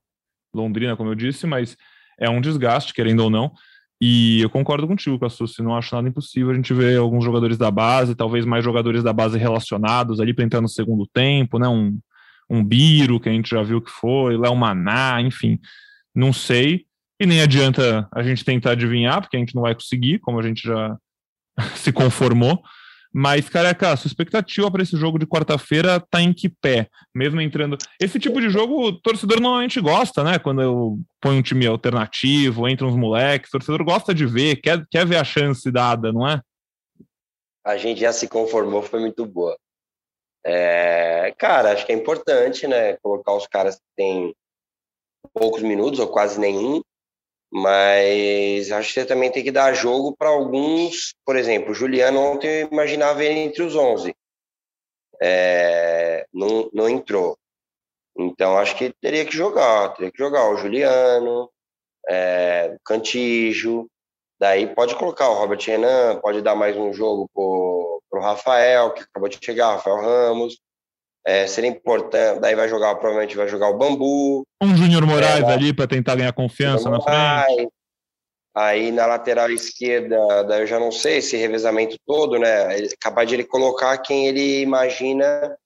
[0.54, 1.76] Londrina, como eu disse, mas
[2.18, 3.52] é um desgaste, querendo ou não.
[4.00, 7.70] E eu concordo contigo, Cassucci, não acho nada impossível a gente ver alguns jogadores da
[7.70, 11.68] base, talvez mais jogadores da base relacionados ali para entrar no segundo tempo, né?
[11.68, 11.98] Um,
[12.48, 15.60] um Biro, que a gente já viu que foi, Léo Maná, enfim
[16.14, 16.86] não sei.
[17.20, 20.42] E nem adianta a gente tentar adivinhar, porque a gente não vai conseguir, como a
[20.42, 20.96] gente já
[21.76, 22.62] se conformou.
[23.14, 26.88] Mas, careca, sua expectativa para esse jogo de quarta-feira tá em que pé?
[27.14, 27.76] Mesmo entrando.
[28.00, 30.38] Esse tipo de jogo o torcedor normalmente gosta, né?
[30.38, 34.82] Quando eu ponho um time alternativo, entra uns moleques, o torcedor gosta de ver, quer,
[34.90, 36.40] quer ver a chance dada, não é?
[37.64, 39.56] A gente já se conformou, foi muito boa.
[40.44, 42.96] É, cara, acho que é importante, né?
[43.02, 44.34] Colocar os caras que têm
[45.32, 46.82] poucos minutos ou quase nenhum,
[47.52, 51.14] mas acho que você também tem que dar jogo para alguns.
[51.24, 54.14] Por exemplo, o Juliano ontem eu imaginava ele entre os 11.
[55.22, 57.36] É, não, não entrou.
[58.16, 61.50] Então acho que teria que jogar, teria que jogar o Juliano,
[62.08, 63.86] é, Cantijo,
[64.38, 69.02] daí pode colocar o Robert Renan, pode dar mais um jogo pro, pro Rafael, que
[69.02, 70.58] acabou de chegar, Rafael Ramos,
[71.24, 72.40] é, seria importante.
[72.40, 74.44] Daí vai jogar, provavelmente vai jogar o Bambu.
[74.60, 77.68] Um Júnior Moraes é, ali para tentar ganhar confiança na frente.
[78.54, 82.76] Aí na lateral esquerda, daí eu já não sei esse revezamento todo, né?
[82.76, 85.56] Ele, capaz de ele colocar quem ele imagina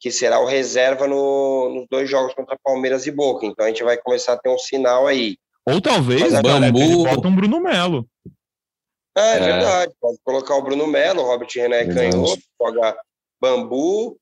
[0.00, 3.46] que será o reserva no, nos dois jogos contra Palmeiras e Boca.
[3.46, 5.36] Então a gente vai começar a ter um sinal aí.
[5.66, 6.78] Ou talvez, Mas, Bambu...
[6.78, 8.06] ele bota um Bruno Melo.
[9.16, 9.92] É, é, verdade.
[10.00, 12.96] Pode colocar o Bruno Melo, o Robert René canhoto, joga
[13.40, 14.16] Bambu,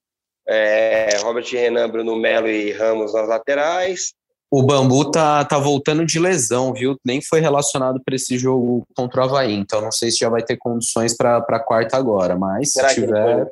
[0.48, 4.14] é, Robert Renan, Bruno Melo e Ramos nas laterais.
[4.50, 6.96] O Bambu tá, tá voltando de lesão, viu?
[7.04, 10.42] Nem foi relacionado para esse jogo contra o Havaí, então não sei se já vai
[10.42, 13.50] ter condições para quarta agora, mas Será se tiver.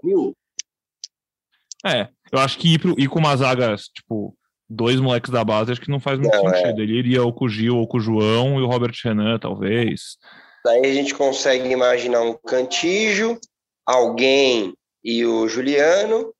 [1.84, 4.34] É, eu acho que ir, pro, ir com uma zaga, tipo,
[4.70, 6.80] dois moleques da base, acho que não faz muito não, sentido.
[6.80, 6.82] É.
[6.82, 10.16] Ele iria ou com o Gil ou com o João e o Robert Renan, talvez.
[10.64, 13.38] Daí a gente consegue imaginar um Cantijo,
[13.84, 14.72] alguém
[15.04, 16.32] e o Juliano,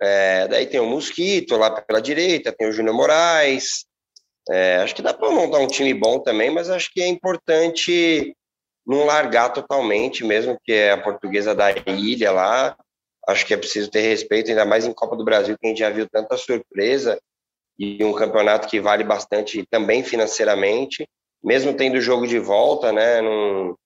[0.00, 3.86] é, daí tem o Mosquito lá pela direita, tem o Júnior Moraes.
[4.48, 8.34] É, acho que dá para montar um time bom também, mas acho que é importante
[8.86, 12.76] não largar totalmente, mesmo que é a portuguesa da ilha lá.
[13.28, 15.78] Acho que é preciso ter respeito, ainda mais em Copa do Brasil, que a gente
[15.78, 17.18] já viu tanta surpresa
[17.78, 21.08] e um campeonato que vale bastante também financeiramente,
[21.42, 23.20] mesmo tendo jogo de volta, né?
[23.20, 23.76] Não,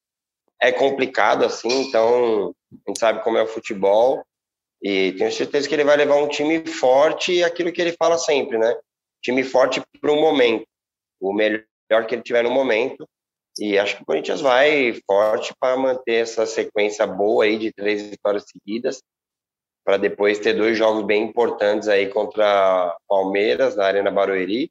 [0.61, 2.55] é complicado assim, então
[2.87, 4.23] a gente sabe como é o futebol.
[4.83, 8.17] E tenho certeza que ele vai levar um time forte e aquilo que ele fala
[8.17, 8.75] sempre, né?
[9.23, 10.65] Time forte para o momento,
[11.21, 13.07] o melhor que ele tiver no momento.
[13.59, 18.03] E acho que o Corinthians vai forte para manter essa sequência boa aí de três
[18.03, 19.03] vitórias seguidas,
[19.85, 24.71] para depois ter dois jogos bem importantes aí contra Palmeiras na Arena Barueri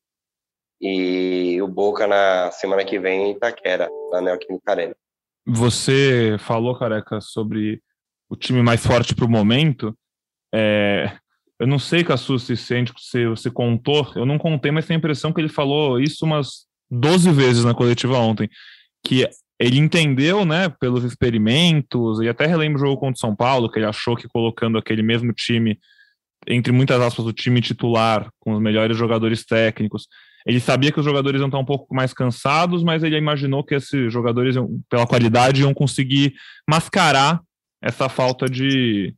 [0.81, 4.95] e o Boca na semana que vem em Itaquera, na Neoquímica Arena.
[5.45, 7.81] Você falou, careca, sobre
[8.29, 9.97] o time mais forte para o momento.
[10.53, 11.11] É,
[11.59, 14.99] eu não sei, Cassu, se sente, se você contou, eu não contei, mas tenho a
[14.99, 18.49] impressão que ele falou isso umas 12 vezes na coletiva ontem,
[19.05, 19.27] que
[19.59, 23.77] ele entendeu, né, pelos experimentos, e até relembro o jogo contra o São Paulo, que
[23.77, 25.77] ele achou que colocando aquele mesmo time,
[26.47, 30.07] entre muitas aspas, o time titular, com os melhores jogadores técnicos,
[30.45, 33.75] ele sabia que os jogadores iam estar um pouco mais cansados, mas ele imaginou que
[33.75, 34.55] esses jogadores,
[34.89, 36.33] pela qualidade, iam conseguir
[36.67, 37.41] mascarar
[37.81, 39.13] essa falta de,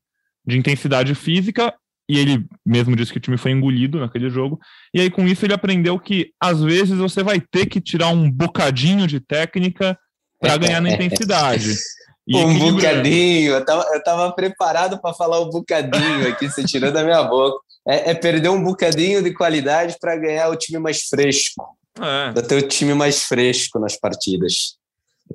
[0.45, 1.73] de intensidade física
[2.11, 4.59] e ele mesmo disse que o time foi engolido naquele jogo.
[4.93, 8.29] E aí, com isso, ele aprendeu que às vezes você vai ter que tirar um
[8.29, 9.97] bocadinho de técnica
[10.37, 11.73] para ganhar na intensidade.
[12.27, 16.91] E um bocadinho, eu tava, eu tava preparado para falar um bocadinho aqui, você tirou
[16.91, 17.59] da minha boca.
[17.85, 21.75] É, é perder um bocadinho de qualidade para ganhar o time mais fresco.
[21.97, 22.31] É.
[22.31, 24.77] Para ter o time mais fresco nas partidas.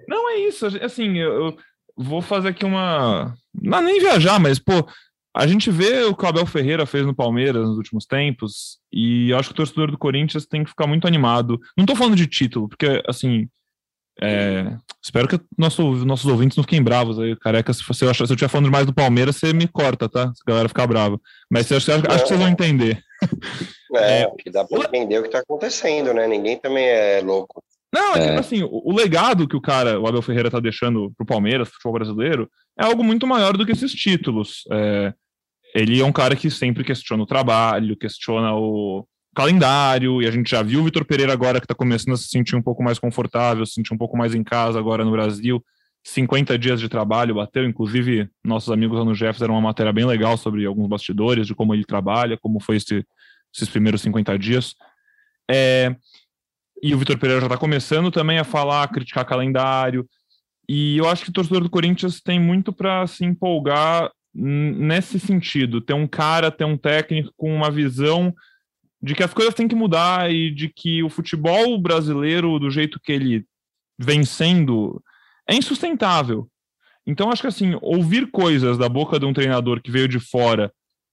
[0.08, 1.56] Não é isso, assim, eu
[1.96, 3.34] vou fazer aqui uma.
[3.54, 4.86] Não nem viajar, mas, pô,
[5.34, 9.32] a gente vê o que o Abel Ferreira fez no Palmeiras nos últimos tempos, e
[9.34, 11.60] acho que o torcedor do Corinthians tem que ficar muito animado.
[11.76, 13.48] Não estou falando de título, porque, assim,
[14.22, 17.72] é, espero que nosso, nossos ouvintes não fiquem bravos aí, careca.
[17.72, 20.32] Se, você, se eu estiver falando mais do Palmeiras, você me corta, tá?
[20.34, 21.20] Se a galera ficar brava.
[21.50, 23.02] Mas acho, acho, acho que vocês vão entender.
[23.94, 26.26] É, é que dá para entender o que está acontecendo, né?
[26.26, 27.62] Ninguém também é louco.
[27.96, 28.28] Não, é.
[28.28, 31.68] Tipo assim, o, o, legado que o cara, o Abel Ferreira, tá deixando pro Palmeiras,
[31.68, 34.64] pro futebol brasileiro, é algo muito maior do que esses títulos.
[34.70, 35.14] É,
[35.74, 40.50] ele é um cara que sempre questiona o trabalho, questiona o calendário, e a gente
[40.50, 42.98] já viu o Vitor Pereira agora que está começando a se sentir um pouco mais
[42.98, 45.64] confortável, se sentir um pouco mais em casa agora no Brasil.
[46.04, 50.04] 50 dias de trabalho, bateu, inclusive nossos amigos lá no Jeff fizeram uma matéria bem
[50.04, 53.04] legal sobre alguns bastidores, de como ele trabalha, como foi esse,
[53.52, 54.74] esses primeiros 50 dias.
[55.50, 55.96] É,
[56.86, 60.06] e o Vitor Pereira já está começando também a falar, a criticar calendário,
[60.68, 65.80] e eu acho que o torcedor do Corinthians tem muito para se empolgar nesse sentido,
[65.80, 68.32] ter um cara, ter um técnico com uma visão
[69.02, 73.00] de que as coisas têm que mudar e de que o futebol brasileiro, do jeito
[73.00, 73.44] que ele
[73.98, 75.02] vem sendo,
[75.48, 76.48] é insustentável.
[77.04, 80.72] Então, acho que assim, ouvir coisas da boca de um treinador que veio de fora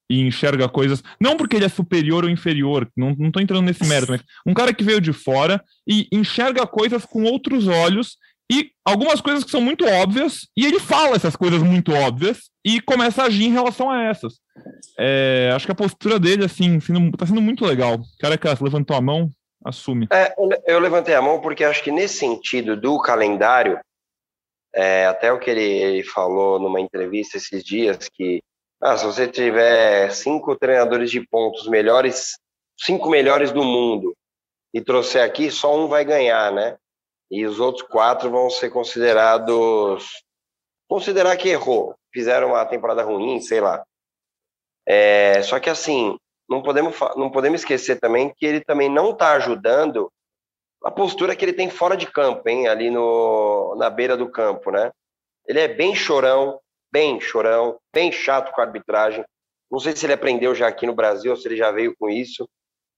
[0.09, 3.85] e enxerga coisas, não porque ele é superior ou inferior, não, não tô entrando nesse
[3.85, 8.17] mérito, mas um cara que veio de fora e enxerga coisas com outros olhos
[8.51, 12.81] e algumas coisas que são muito óbvias, e ele fala essas coisas muito óbvias e
[12.81, 14.33] começa a agir em relação a essas.
[14.99, 17.99] É, acho que a postura dele, assim, sendo, tá sendo muito legal.
[18.19, 19.29] Cara que levantou a mão,
[19.65, 20.07] assume.
[20.11, 20.35] É,
[20.67, 23.79] eu levantei a mão porque acho que nesse sentido do calendário,
[24.75, 28.41] é, até o que ele, ele, falou numa entrevista esses dias, que
[28.83, 32.37] ah, se você tiver cinco treinadores de pontos melhores,
[32.77, 34.15] cinco melhores do mundo,
[34.73, 36.77] e trouxer aqui, só um vai ganhar, né?
[37.33, 40.23] e os outros quatro vão ser considerados.
[40.87, 43.83] Considerar que errou, fizeram uma temporada ruim, sei lá.
[44.85, 46.15] É, só que assim,
[46.47, 50.11] não podemos, não podemos esquecer também que ele também não está ajudando
[50.83, 54.69] a postura que ele tem fora de campo, hein, ali no, na beira do campo,
[54.69, 54.91] né?
[55.47, 56.59] Ele é bem chorão,
[56.93, 59.25] bem chorão, bem chato com a arbitragem.
[59.71, 62.07] Não sei se ele aprendeu já aqui no Brasil ou se ele já veio com
[62.07, 62.47] isso,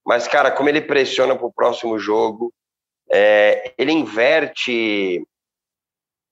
[0.06, 2.52] mas, cara, como ele pressiona para o próximo jogo,
[3.10, 5.26] é, ele inverte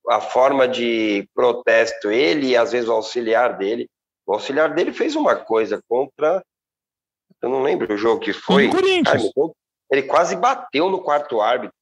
[0.09, 3.88] a forma de protesto, ele e às vezes o auxiliar dele.
[4.27, 6.44] O auxiliar dele fez uma coisa contra.
[7.42, 8.68] Eu não lembro o jogo que foi.
[8.68, 9.31] Corinthians.
[9.90, 11.74] ele quase bateu no quarto árbitro.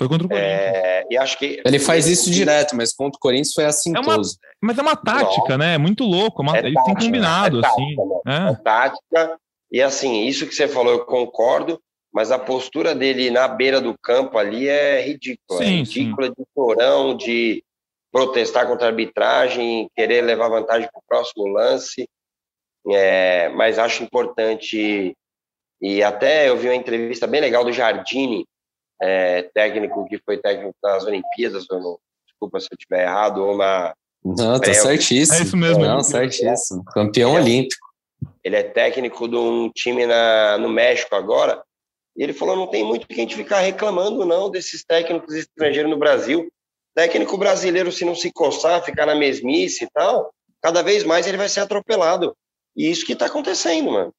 [0.00, 0.50] Foi contra o Corinthians.
[0.50, 4.00] É, e acho que ele faz isso direto, mas contra o Corinthians foi assim é
[4.00, 4.16] uma,
[4.62, 5.58] Mas é uma tática, não.
[5.58, 5.74] né?
[5.74, 6.40] É muito louco.
[6.40, 7.96] É uma, é eles têm combinado, é tática, assim.
[8.24, 8.50] Né?
[8.50, 8.62] É.
[8.62, 9.38] tática.
[9.70, 11.78] E assim, isso que você falou, eu concordo
[12.12, 15.60] mas a postura dele na beira do campo ali é ridícula.
[15.60, 16.32] Sim, é ridícula sim.
[16.36, 17.62] de chorão, de
[18.10, 22.08] protestar contra a arbitragem, querer levar vantagem para o próximo lance.
[22.88, 25.14] É, mas acho importante,
[25.80, 28.46] e até eu vi uma entrevista bem legal do Jardine,
[29.02, 33.94] é, técnico que foi técnico nas Olimpíadas, não, desculpa se eu estiver errado, ou na.
[34.22, 35.38] Não, tá certíssimo.
[35.38, 35.84] É isso mesmo.
[35.84, 36.84] Não, certíssimo.
[36.84, 37.86] Campeão ele é olímpico.
[38.44, 41.62] ele é técnico de um time na, no México agora,
[42.16, 45.90] e ele falou: não tem muito que a gente ficar reclamando, não, desses técnicos estrangeiros
[45.90, 46.50] no Brasil.
[46.94, 50.30] Técnico brasileiro, se não se coçar, ficar na mesmice e tal,
[50.60, 52.36] cada vez mais ele vai ser atropelado.
[52.76, 54.12] E isso que está acontecendo, mano.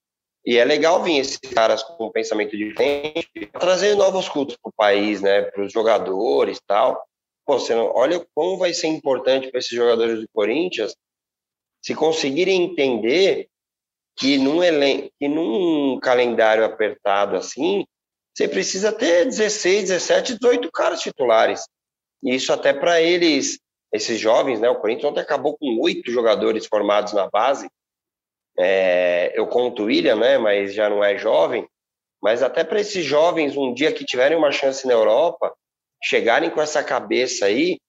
[0.46, 3.30] E é legal vir esses caras com um pensamento diferente,
[3.60, 7.06] trazer novos cultos para o país, né, para os jogadores e tal.
[7.46, 10.96] Pô, você não, olha como vai ser importante para esses jogadores do Corinthians
[11.84, 13.48] se conseguirem entender
[14.16, 14.60] que num,
[15.20, 17.86] que num calendário apertado assim,
[18.36, 21.66] você precisa ter 16, 17, 18 caras titulares.
[22.24, 23.60] E isso até para eles,
[23.92, 24.70] esses jovens, né?
[24.70, 27.68] O Corinthians ontem acabou com oito jogadores formados na base.
[28.64, 30.38] É, eu conto o William, né?
[30.38, 31.68] Mas já não é jovem.
[32.22, 35.51] Mas até para esses jovens, um dia que tiverem uma chance na Europa,
[36.03, 37.80] chegarem com essa cabeça aí,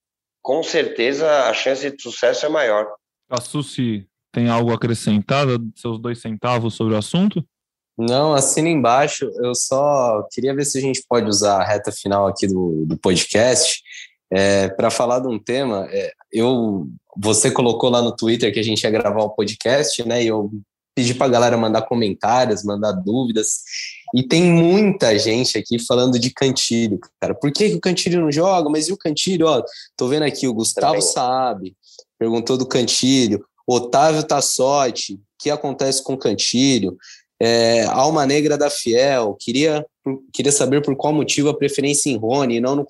[0.43, 2.89] com certeza a chance de sucesso é maior.
[3.31, 7.45] A Susi tem algo acrescentado, seus dois centavos sobre o assunto?
[7.99, 9.31] Não, assina embaixo.
[9.37, 12.97] Eu só queria ver se a gente pode usar a reta final aqui do, do
[12.97, 13.83] podcast
[14.33, 15.87] é, para falar de um tema.
[15.91, 20.25] É, eu, você colocou lá no Twitter que a gente ia gravar o podcast, né?
[20.25, 20.51] E eu
[20.95, 23.63] pedi para a galera mandar comentários, mandar dúvidas.
[24.15, 27.35] E tem muita gente aqui falando de Cantilho, cara.
[27.35, 28.69] Por que, que o Cantilho não joga?
[28.71, 29.47] Mas e o Cantilho?
[29.47, 29.63] Ó,
[29.97, 31.77] tô vendo aqui, o Gustavo sabe,
[32.19, 33.45] perguntou do Cantilho.
[33.67, 36.97] Otávio Tassotti, o que acontece com o Cantilho?
[37.41, 39.85] É, Alma Negra da Fiel, queria,
[40.33, 42.87] queria saber por qual motivo a preferência em Rony e não no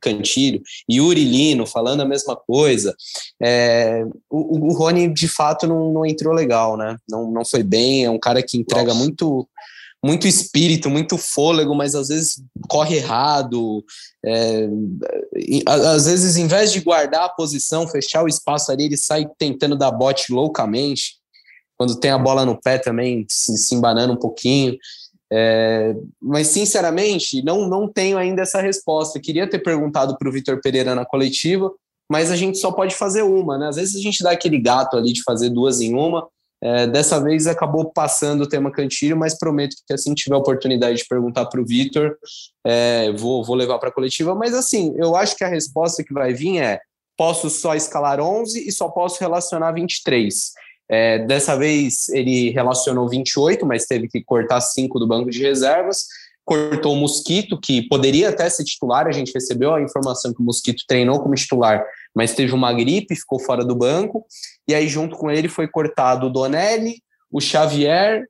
[0.00, 0.62] Cantilho.
[0.90, 2.94] Yuri Lino falando a mesma coisa.
[3.42, 6.96] É, o, o Rony, de fato, não, não entrou legal, né?
[7.08, 9.48] Não, não foi bem, é um cara que entrega muito
[10.04, 13.84] muito espírito, muito fôlego, mas às vezes corre errado.
[14.24, 14.68] É,
[15.66, 19.76] às vezes, em vez de guardar a posição, fechar o espaço ali, ele sai tentando
[19.76, 21.16] dar bote loucamente
[21.76, 24.76] quando tem a bola no pé também, se, se embanando um pouquinho.
[25.32, 29.20] É, mas, sinceramente, não, não tenho ainda essa resposta.
[29.20, 31.72] Queria ter perguntado para o Vitor Pereira na coletiva,
[32.08, 33.68] mas a gente só pode fazer uma, né?
[33.68, 36.28] Às vezes a gente dá aquele gato ali de fazer duas em uma.
[36.62, 41.06] É, dessa vez acabou passando o tema cantilho, mas prometo que assim tiver oportunidade de
[41.06, 42.16] perguntar para o Vitor,
[42.64, 44.34] é, vou, vou levar para a coletiva.
[44.34, 46.80] Mas assim, eu acho que a resposta que vai vir é:
[47.16, 50.52] posso só escalar 11 e só posso relacionar 23.
[50.88, 56.06] É, dessa vez ele relacionou 28, mas teve que cortar 5 do banco de reservas.
[56.44, 59.06] Cortou o Mosquito, que poderia até ser titular.
[59.06, 61.84] A gente recebeu a informação que o Mosquito treinou como titular,
[62.14, 64.24] mas teve uma gripe, ficou fora do banco.
[64.68, 68.24] E aí, junto com ele, foi cortado o Donelli, o Xavier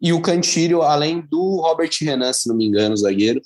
[0.00, 3.42] e o Cantilho, além do Robert Renan, se não me engano, zagueiro.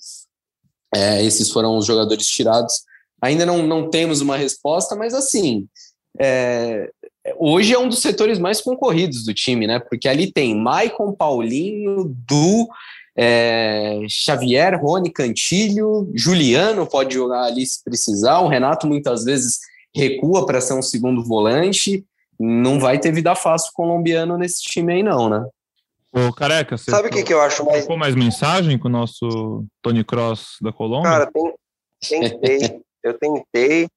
[0.95, 2.83] É, esses foram os jogadores tirados.
[3.21, 5.67] Ainda não, não temos uma resposta, mas assim,
[6.21, 6.91] é,
[7.39, 9.79] hoje é um dos setores mais concorridos do time, né?
[9.79, 12.69] Porque ali tem Maicon, Paulinho, Du,
[13.17, 18.41] é, Xavier, Rony, Cantilho, Juliano pode jogar ali se precisar.
[18.41, 19.61] O Renato muitas vezes
[19.95, 22.05] recua para ser um segundo volante.
[22.41, 25.45] Não vai ter vida fácil colombiano nesse time aí, não, né?
[26.13, 27.87] Ô, Careca, você sabe o que, que eu acho mais.
[27.89, 31.11] mais mensagem com o nosso Tony Cross da Colômbia?
[31.11, 31.31] Cara,
[32.01, 32.81] tentei.
[33.03, 33.89] eu tentei,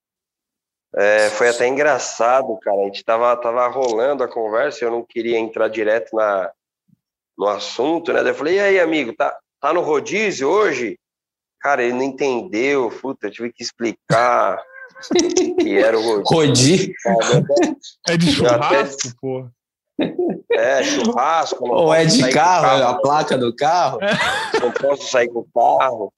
[0.96, 2.80] é, foi até engraçado, cara.
[2.80, 6.50] A gente tava, tava rolando a conversa, eu não queria entrar direto na,
[7.36, 8.22] no assunto, né?
[8.22, 10.98] Daí eu falei, e aí, amigo, tá, tá no rodízio hoje?
[11.60, 14.62] Cara, ele não entendeu, puta, eu tive que explicar
[15.60, 16.94] que era o rodízio.
[17.04, 17.74] Rodízio?
[18.08, 19.16] É de churrasco, até...
[19.20, 19.48] pô.
[20.52, 21.68] É, churrasco.
[21.68, 23.98] Ou é de carro, carro, a placa do carro.
[24.60, 26.12] Não posso sair com o carro.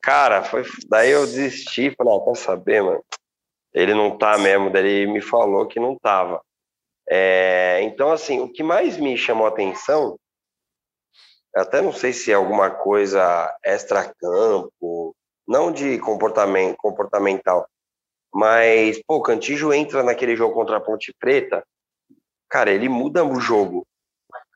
[0.00, 0.64] Cara, foi...
[0.88, 3.02] daí eu desisti, falei, ah, quer saber, mano?
[3.72, 6.42] Ele não tá mesmo, ele me falou que não tava.
[7.08, 10.16] É, então, assim, o que mais me chamou a atenção,
[11.54, 15.14] até não sei se é alguma coisa extra-campo,
[15.46, 17.66] não de comportamento, comportamental,
[18.32, 21.64] mas, pô, o Cantijo entra naquele jogo contra a Ponte Preta,
[22.48, 23.86] cara, ele muda o jogo.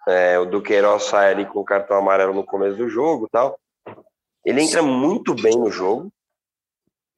[0.07, 3.59] É, o Duqueiroz sai ali com o cartão amarelo no começo do jogo tal.
[4.45, 6.13] Ele entra muito bem no jogo.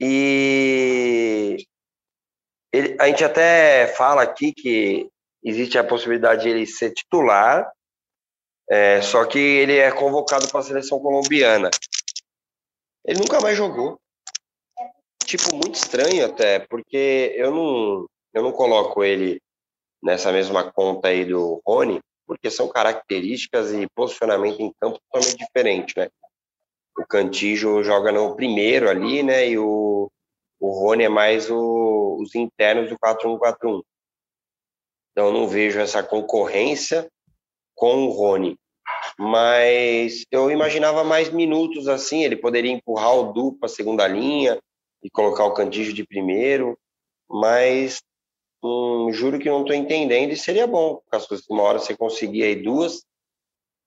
[0.01, 1.57] E
[2.77, 5.09] ele, a gente até fala aqui que
[5.43, 7.71] existe a possibilidade de ele ser titular,
[8.69, 11.71] é, só que ele é convocado para a seleção colombiana.
[13.05, 13.99] Ele nunca mais jogou.
[15.25, 19.41] Tipo, muito estranho até, porque eu não, eu não coloco ele
[20.03, 25.95] nessa mesma conta aí do Rony, porque são características e posicionamento em campo totalmente diferentes,
[25.97, 26.09] né?
[26.99, 29.49] O Cantijo joga no primeiro ali, né?
[29.49, 29.67] E o,
[30.67, 33.83] o Rony é mais o, os internos do 4-1-4-1.
[35.13, 37.09] Então, não vejo essa concorrência
[37.75, 38.59] com o Rony.
[39.19, 42.25] Mas eu imaginava mais minutos assim.
[42.25, 44.59] Ele poderia empurrar o Du para a segunda linha
[45.03, 46.77] e colocar o Candígio de primeiro.
[47.31, 48.03] Mas
[48.63, 51.01] hum, juro que não estou entendendo e seria bom.
[51.11, 53.05] Caso uma hora você conseguir aí duas.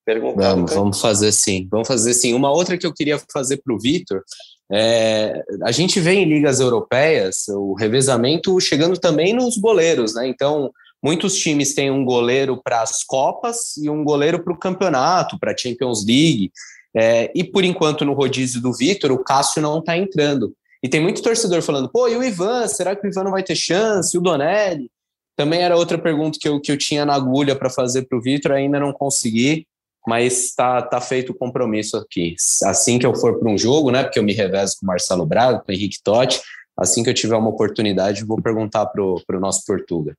[0.07, 1.67] Vamos, vamos fazer sim.
[1.69, 2.33] Vamos fazer sim.
[2.33, 4.23] Uma outra que eu queria fazer para o Vitor
[4.71, 10.27] é, a gente vê em ligas europeias o revezamento chegando também nos goleiros, né?
[10.27, 15.39] Então, muitos times têm um goleiro para as Copas e um goleiro para o campeonato,
[15.39, 16.51] para a Champions League.
[16.95, 20.53] É, e por enquanto, no rodízio do Vitor, o Cássio não está entrando.
[20.83, 22.67] E tem muito torcedor falando, pô, e o Ivan?
[22.67, 24.15] Será que o Ivan não vai ter chance?
[24.15, 24.89] E o Donelli?
[25.35, 28.21] Também era outra pergunta que eu, que eu tinha na agulha para fazer para o
[28.21, 29.65] Vitor, ainda não consegui,
[30.07, 32.35] mas está tá feito o compromisso aqui.
[32.63, 34.03] Assim que eu for para um jogo, né?
[34.03, 36.41] Porque eu me revezo com o Marcelo Braga, com o Henrique Totti,
[36.77, 40.15] assim que eu tiver uma oportunidade, vou perguntar para o nosso Portuga.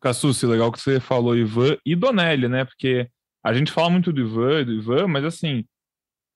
[0.00, 2.64] Cassucci, legal que você falou Ivan e Donelli, né?
[2.64, 3.08] Porque
[3.44, 5.64] a gente fala muito do Ivan, do Ivan, mas assim,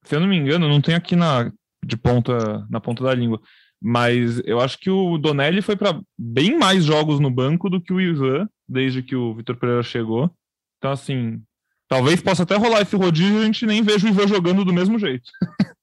[0.05, 1.51] se eu não me engano, não tem aqui na
[1.85, 3.41] de ponta na ponta da língua,
[3.81, 7.93] mas eu acho que o Donelli foi para bem mais jogos no banco do que
[7.93, 10.31] o Ivan desde que o Vitor Pereira chegou.
[10.79, 11.41] Então assim,
[11.89, 14.73] talvez possa até rolar esse rodízio e a gente nem veja o Ivan jogando do
[14.73, 15.31] mesmo jeito.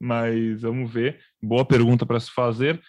[0.00, 1.20] mas vamos ver.
[1.42, 2.80] Boa pergunta para se fazer.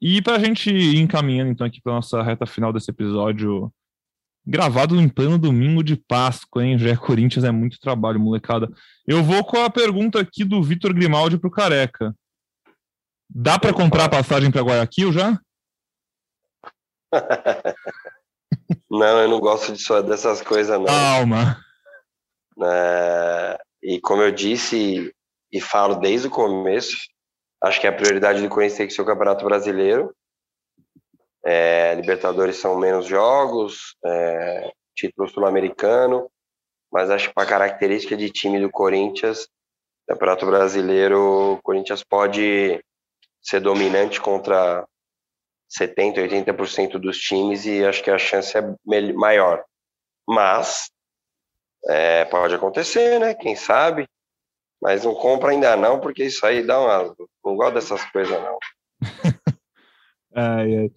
[0.00, 3.72] E para a gente ir encaminhando então aqui para nossa reta final desse episódio
[4.50, 6.78] Gravado em pleno domingo de Páscoa, hein?
[6.78, 8.66] Já é Corinthians, é muito trabalho, molecada.
[9.06, 12.14] Eu vou com a pergunta aqui do Vitor Grimaldi pro Careca.
[13.28, 15.38] Dá para comprar a passagem para Guayaquil já?
[18.90, 20.86] não, eu não gosto disso, dessas coisas, não.
[20.86, 21.62] Calma.
[22.62, 25.12] É, e como eu disse
[25.52, 26.96] e falo desde o começo,
[27.62, 30.14] acho que a prioridade do Corinthians tem que ser o Campeonato Brasileiro.
[31.44, 36.30] É, Libertadores são menos jogos, é, título sul-americano,
[36.92, 39.48] mas acho que para característica de time do Corinthians,
[40.08, 42.82] Campeonato Brasileiro, o Corinthians pode
[43.40, 44.86] ser dominante contra
[45.68, 48.62] 70, 80% dos times e acho que a chance é
[49.12, 49.64] maior.
[50.26, 50.90] Mas
[51.86, 53.34] é, pode acontecer, né?
[53.34, 54.06] Quem sabe?
[54.80, 57.14] Mas não compra ainda não, porque isso aí dá uma.
[57.44, 58.58] Não gosto dessas coisas, não.
[60.34, 60.90] ai.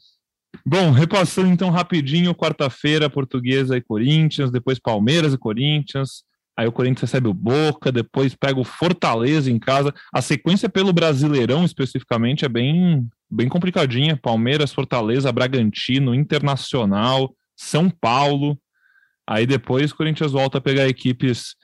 [0.66, 6.24] Bom, repassando então rapidinho, quarta-feira, Portuguesa e Corinthians, depois Palmeiras e Corinthians,
[6.56, 9.94] aí o Corinthians recebe o Boca, depois pega o Fortaleza em casa.
[10.14, 14.16] A sequência pelo Brasileirão, especificamente, é bem, bem complicadinha.
[14.16, 18.60] Palmeiras, Fortaleza, Bragantino, Internacional, São Paulo.
[19.32, 21.56] Aí depois o Corinthians volta a pegar equipes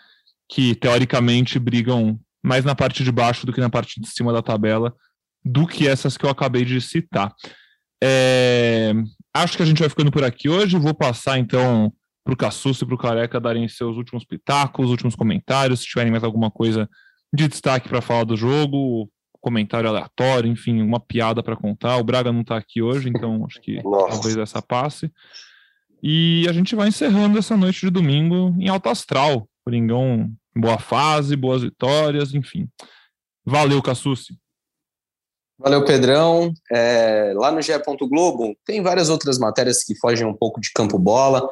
[0.50, 4.42] que, teoricamente, brigam mais na parte de baixo do que na parte de cima da
[4.42, 4.96] tabela,
[5.44, 7.36] do que essas que eu acabei de citar.
[8.02, 8.94] É,
[9.34, 10.78] acho que a gente vai ficando por aqui hoje.
[10.78, 11.92] Vou passar então
[12.24, 16.12] para o Cassucci e para o Careca darem seus últimos pitacos, últimos comentários, se tiverem
[16.12, 16.90] mais alguma coisa
[17.34, 19.12] de destaque para falar do jogo,
[19.42, 21.98] comentário aleatório, enfim, uma piada para contar.
[21.98, 24.12] O Braga não está aqui hoje, então acho que Nossa.
[24.12, 25.12] talvez essa passe.
[26.02, 29.48] E a gente vai encerrando essa noite de domingo em alto astral.
[29.66, 32.68] Coringão boa fase, boas vitórias, enfim.
[33.46, 34.38] Valeu, Cassucci.
[35.60, 36.54] Valeu, Pedrão.
[36.72, 37.72] É, lá no GE.
[38.10, 41.50] Globo tem várias outras matérias que fogem um pouco de campo bola.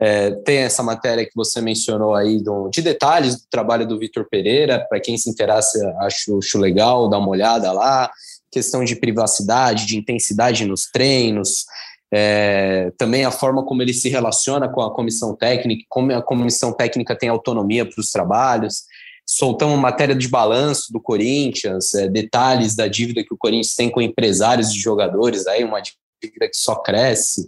[0.00, 4.28] É, tem essa matéria que você mencionou aí do, de detalhes do trabalho do Vitor
[4.30, 4.86] Pereira.
[4.88, 8.08] Para quem se interessa, acho, acho legal dar uma olhada lá.
[8.50, 11.64] Questão de privacidade, de intensidade nos treinos.
[12.12, 16.72] É, também a forma como ele se relaciona com a comissão técnica, como a comissão
[16.72, 18.84] técnica tem autonomia para os trabalhos
[19.28, 24.00] soltamos matéria de balanço do Corinthians, é, detalhes da dívida que o Corinthians tem com
[24.00, 27.46] empresários de jogadores, aí uma dívida que só cresce.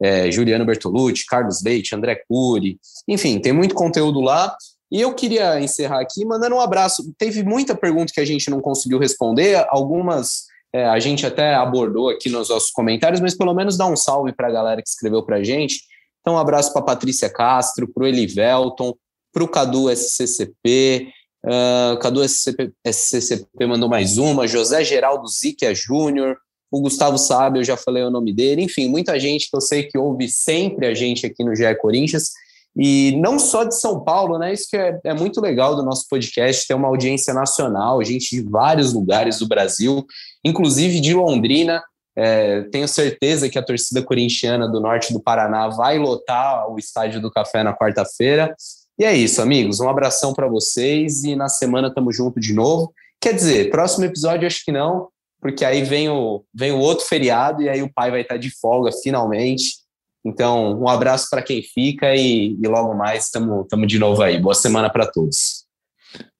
[0.00, 4.56] É, Juliano Bertolucci, Carlos Leite, André Cury, enfim, tem muito conteúdo lá.
[4.90, 7.12] E eu queria encerrar aqui mandando um abraço.
[7.18, 12.08] Teve muita pergunta que a gente não conseguiu responder, algumas é, a gente até abordou
[12.08, 15.22] aqui nos nossos comentários, mas pelo menos dá um salve para a galera que escreveu
[15.22, 15.82] para a gente.
[16.20, 18.94] Então, um abraço para Patrícia Castro, para o Elivelton,
[19.32, 21.12] para o Cadu SCCP,
[21.44, 24.46] Uh, Cadu SCP, SCCP mandou mais uma.
[24.46, 26.36] José Geraldo Ziquia Júnior.
[26.70, 28.62] O Gustavo Sábio, eu já falei o nome dele.
[28.62, 32.30] Enfim, muita gente que eu sei que ouve sempre a gente aqui no GE Corinthians.
[32.76, 34.52] E não só de São Paulo, né?
[34.52, 38.42] Isso que é, é muito legal do nosso podcast, ter uma audiência nacional, gente de
[38.42, 40.04] vários lugares do Brasil,
[40.44, 41.82] inclusive de Londrina.
[42.16, 47.20] É, tenho certeza que a torcida corintiana do norte do Paraná vai lotar o Estádio
[47.20, 48.54] do Café na quarta-feira.
[48.98, 49.78] E é isso, amigos.
[49.78, 52.92] Um abração para vocês e na semana tamo junto de novo.
[53.20, 55.08] Quer dizer, próximo episódio acho que não,
[55.40, 58.50] porque aí vem o, vem o outro feriado e aí o pai vai estar de
[58.50, 59.78] folga finalmente.
[60.24, 64.40] Então, um abraço para quem fica e, e logo mais estamos de novo aí.
[64.40, 65.64] Boa semana para todos.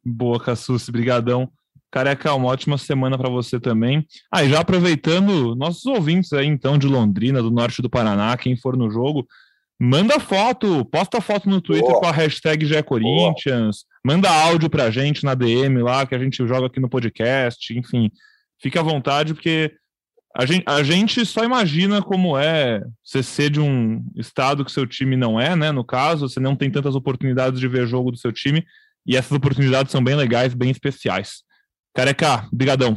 [0.04, 1.48] Boa, Cassucci, brigadão.
[1.90, 4.06] Careca, uma ótima semana para você também.
[4.32, 8.56] Ah, e já aproveitando, nossos ouvintes aí, então, de Londrina, do norte do Paraná, quem
[8.56, 9.26] for no jogo,
[9.80, 12.00] Manda foto, posta foto no Twitter Boa.
[12.00, 16.66] com a hashtag GECorinthians, manda áudio pra gente na DM lá, que a gente joga
[16.66, 18.10] aqui no podcast, enfim,
[18.60, 19.72] fique à vontade, porque
[20.36, 24.84] a gente, a gente só imagina como é você ser de um estado que seu
[24.84, 25.70] time não é, né?
[25.70, 28.64] No caso, você não tem tantas oportunidades de ver jogo do seu time,
[29.06, 31.44] E essas oportunidades são bem legais, bem especiais.
[31.98, 32.96] Careca, brigadão.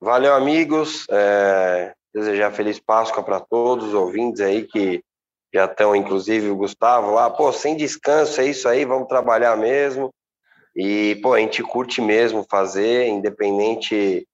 [0.00, 1.04] Valeu, amigos.
[1.10, 5.02] É, desejar feliz Páscoa para todos os ouvintes aí que
[5.52, 10.14] já estão, inclusive o Gustavo lá, pô, sem descanso, é isso aí, vamos trabalhar mesmo.
[10.76, 14.24] E, pô, a gente curte mesmo fazer, independente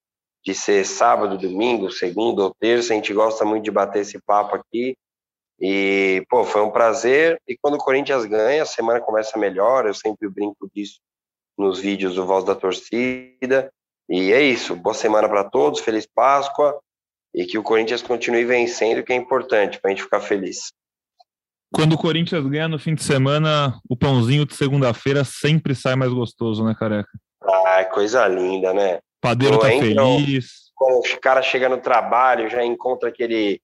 [0.44, 4.56] de ser sábado, domingo, segunda ou terça, a gente gosta muito de bater esse papo
[4.56, 4.94] aqui.
[5.58, 7.40] E, pô, foi um prazer.
[7.48, 9.86] E quando o Corinthians ganha, a semana começa melhor.
[9.86, 11.00] Eu sempre brinco disso
[11.62, 13.72] nos vídeos do Voz da Torcida.
[14.08, 14.76] E é isso.
[14.76, 16.78] Boa semana para todos, feliz Páscoa.
[17.34, 20.72] E que o Corinthians continue vencendo, que é importante para a gente ficar feliz.
[21.72, 26.12] Quando o Corinthians ganha no fim de semana, o pãozinho de segunda-feira sempre sai mais
[26.12, 27.08] gostoso, né, careca?
[27.42, 28.98] Ah, coisa linda, né?
[29.22, 30.70] Padeiro Pô, tá feliz.
[30.78, 33.60] O cara chega no trabalho, já encontra aquele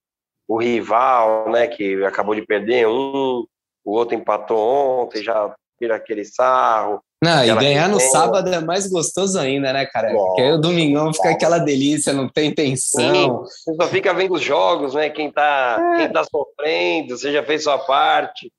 [0.49, 3.44] o rival, né, que acabou de perder um,
[3.84, 7.03] o outro empatou ontem, já vira aquele sarro.
[7.22, 10.12] Não, e ganhar no sábado é mais gostoso ainda, né, cara?
[10.12, 13.12] Nossa, Porque aí o domingão fica aquela delícia, não tem tensão.
[13.12, 15.11] Sim, você só fica vendo os jogos, né?
[15.11, 15.97] Quem tá, é.
[15.99, 18.53] quem tá sofrendo, você já fez sua parte.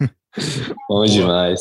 [0.88, 1.60] Bom demais.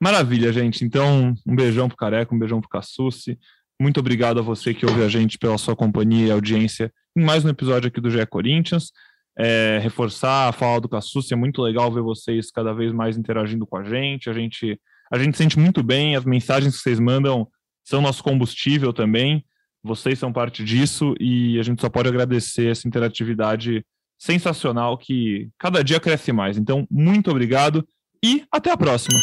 [0.00, 0.84] Maravilha, gente.
[0.84, 3.38] Então, um beijão pro Careca, um beijão pro Cassucci.
[3.80, 7.44] Muito obrigado a você que ouve a gente pela sua companhia e audiência em mais
[7.44, 8.90] um episódio aqui do GE Corinthians.
[9.38, 13.66] É, reforçar a fala do Cassucci, é muito legal ver vocês cada vez mais interagindo
[13.66, 14.30] com a gente.
[14.30, 14.80] A gente
[15.12, 17.46] a gente sente muito bem, as mensagens que vocês mandam
[17.84, 19.44] são nosso combustível também.
[19.82, 23.84] Vocês são parte disso e a gente só pode agradecer essa interatividade
[24.18, 26.58] sensacional que cada dia cresce mais.
[26.58, 27.86] Então, muito obrigado
[28.24, 29.18] e até a próxima.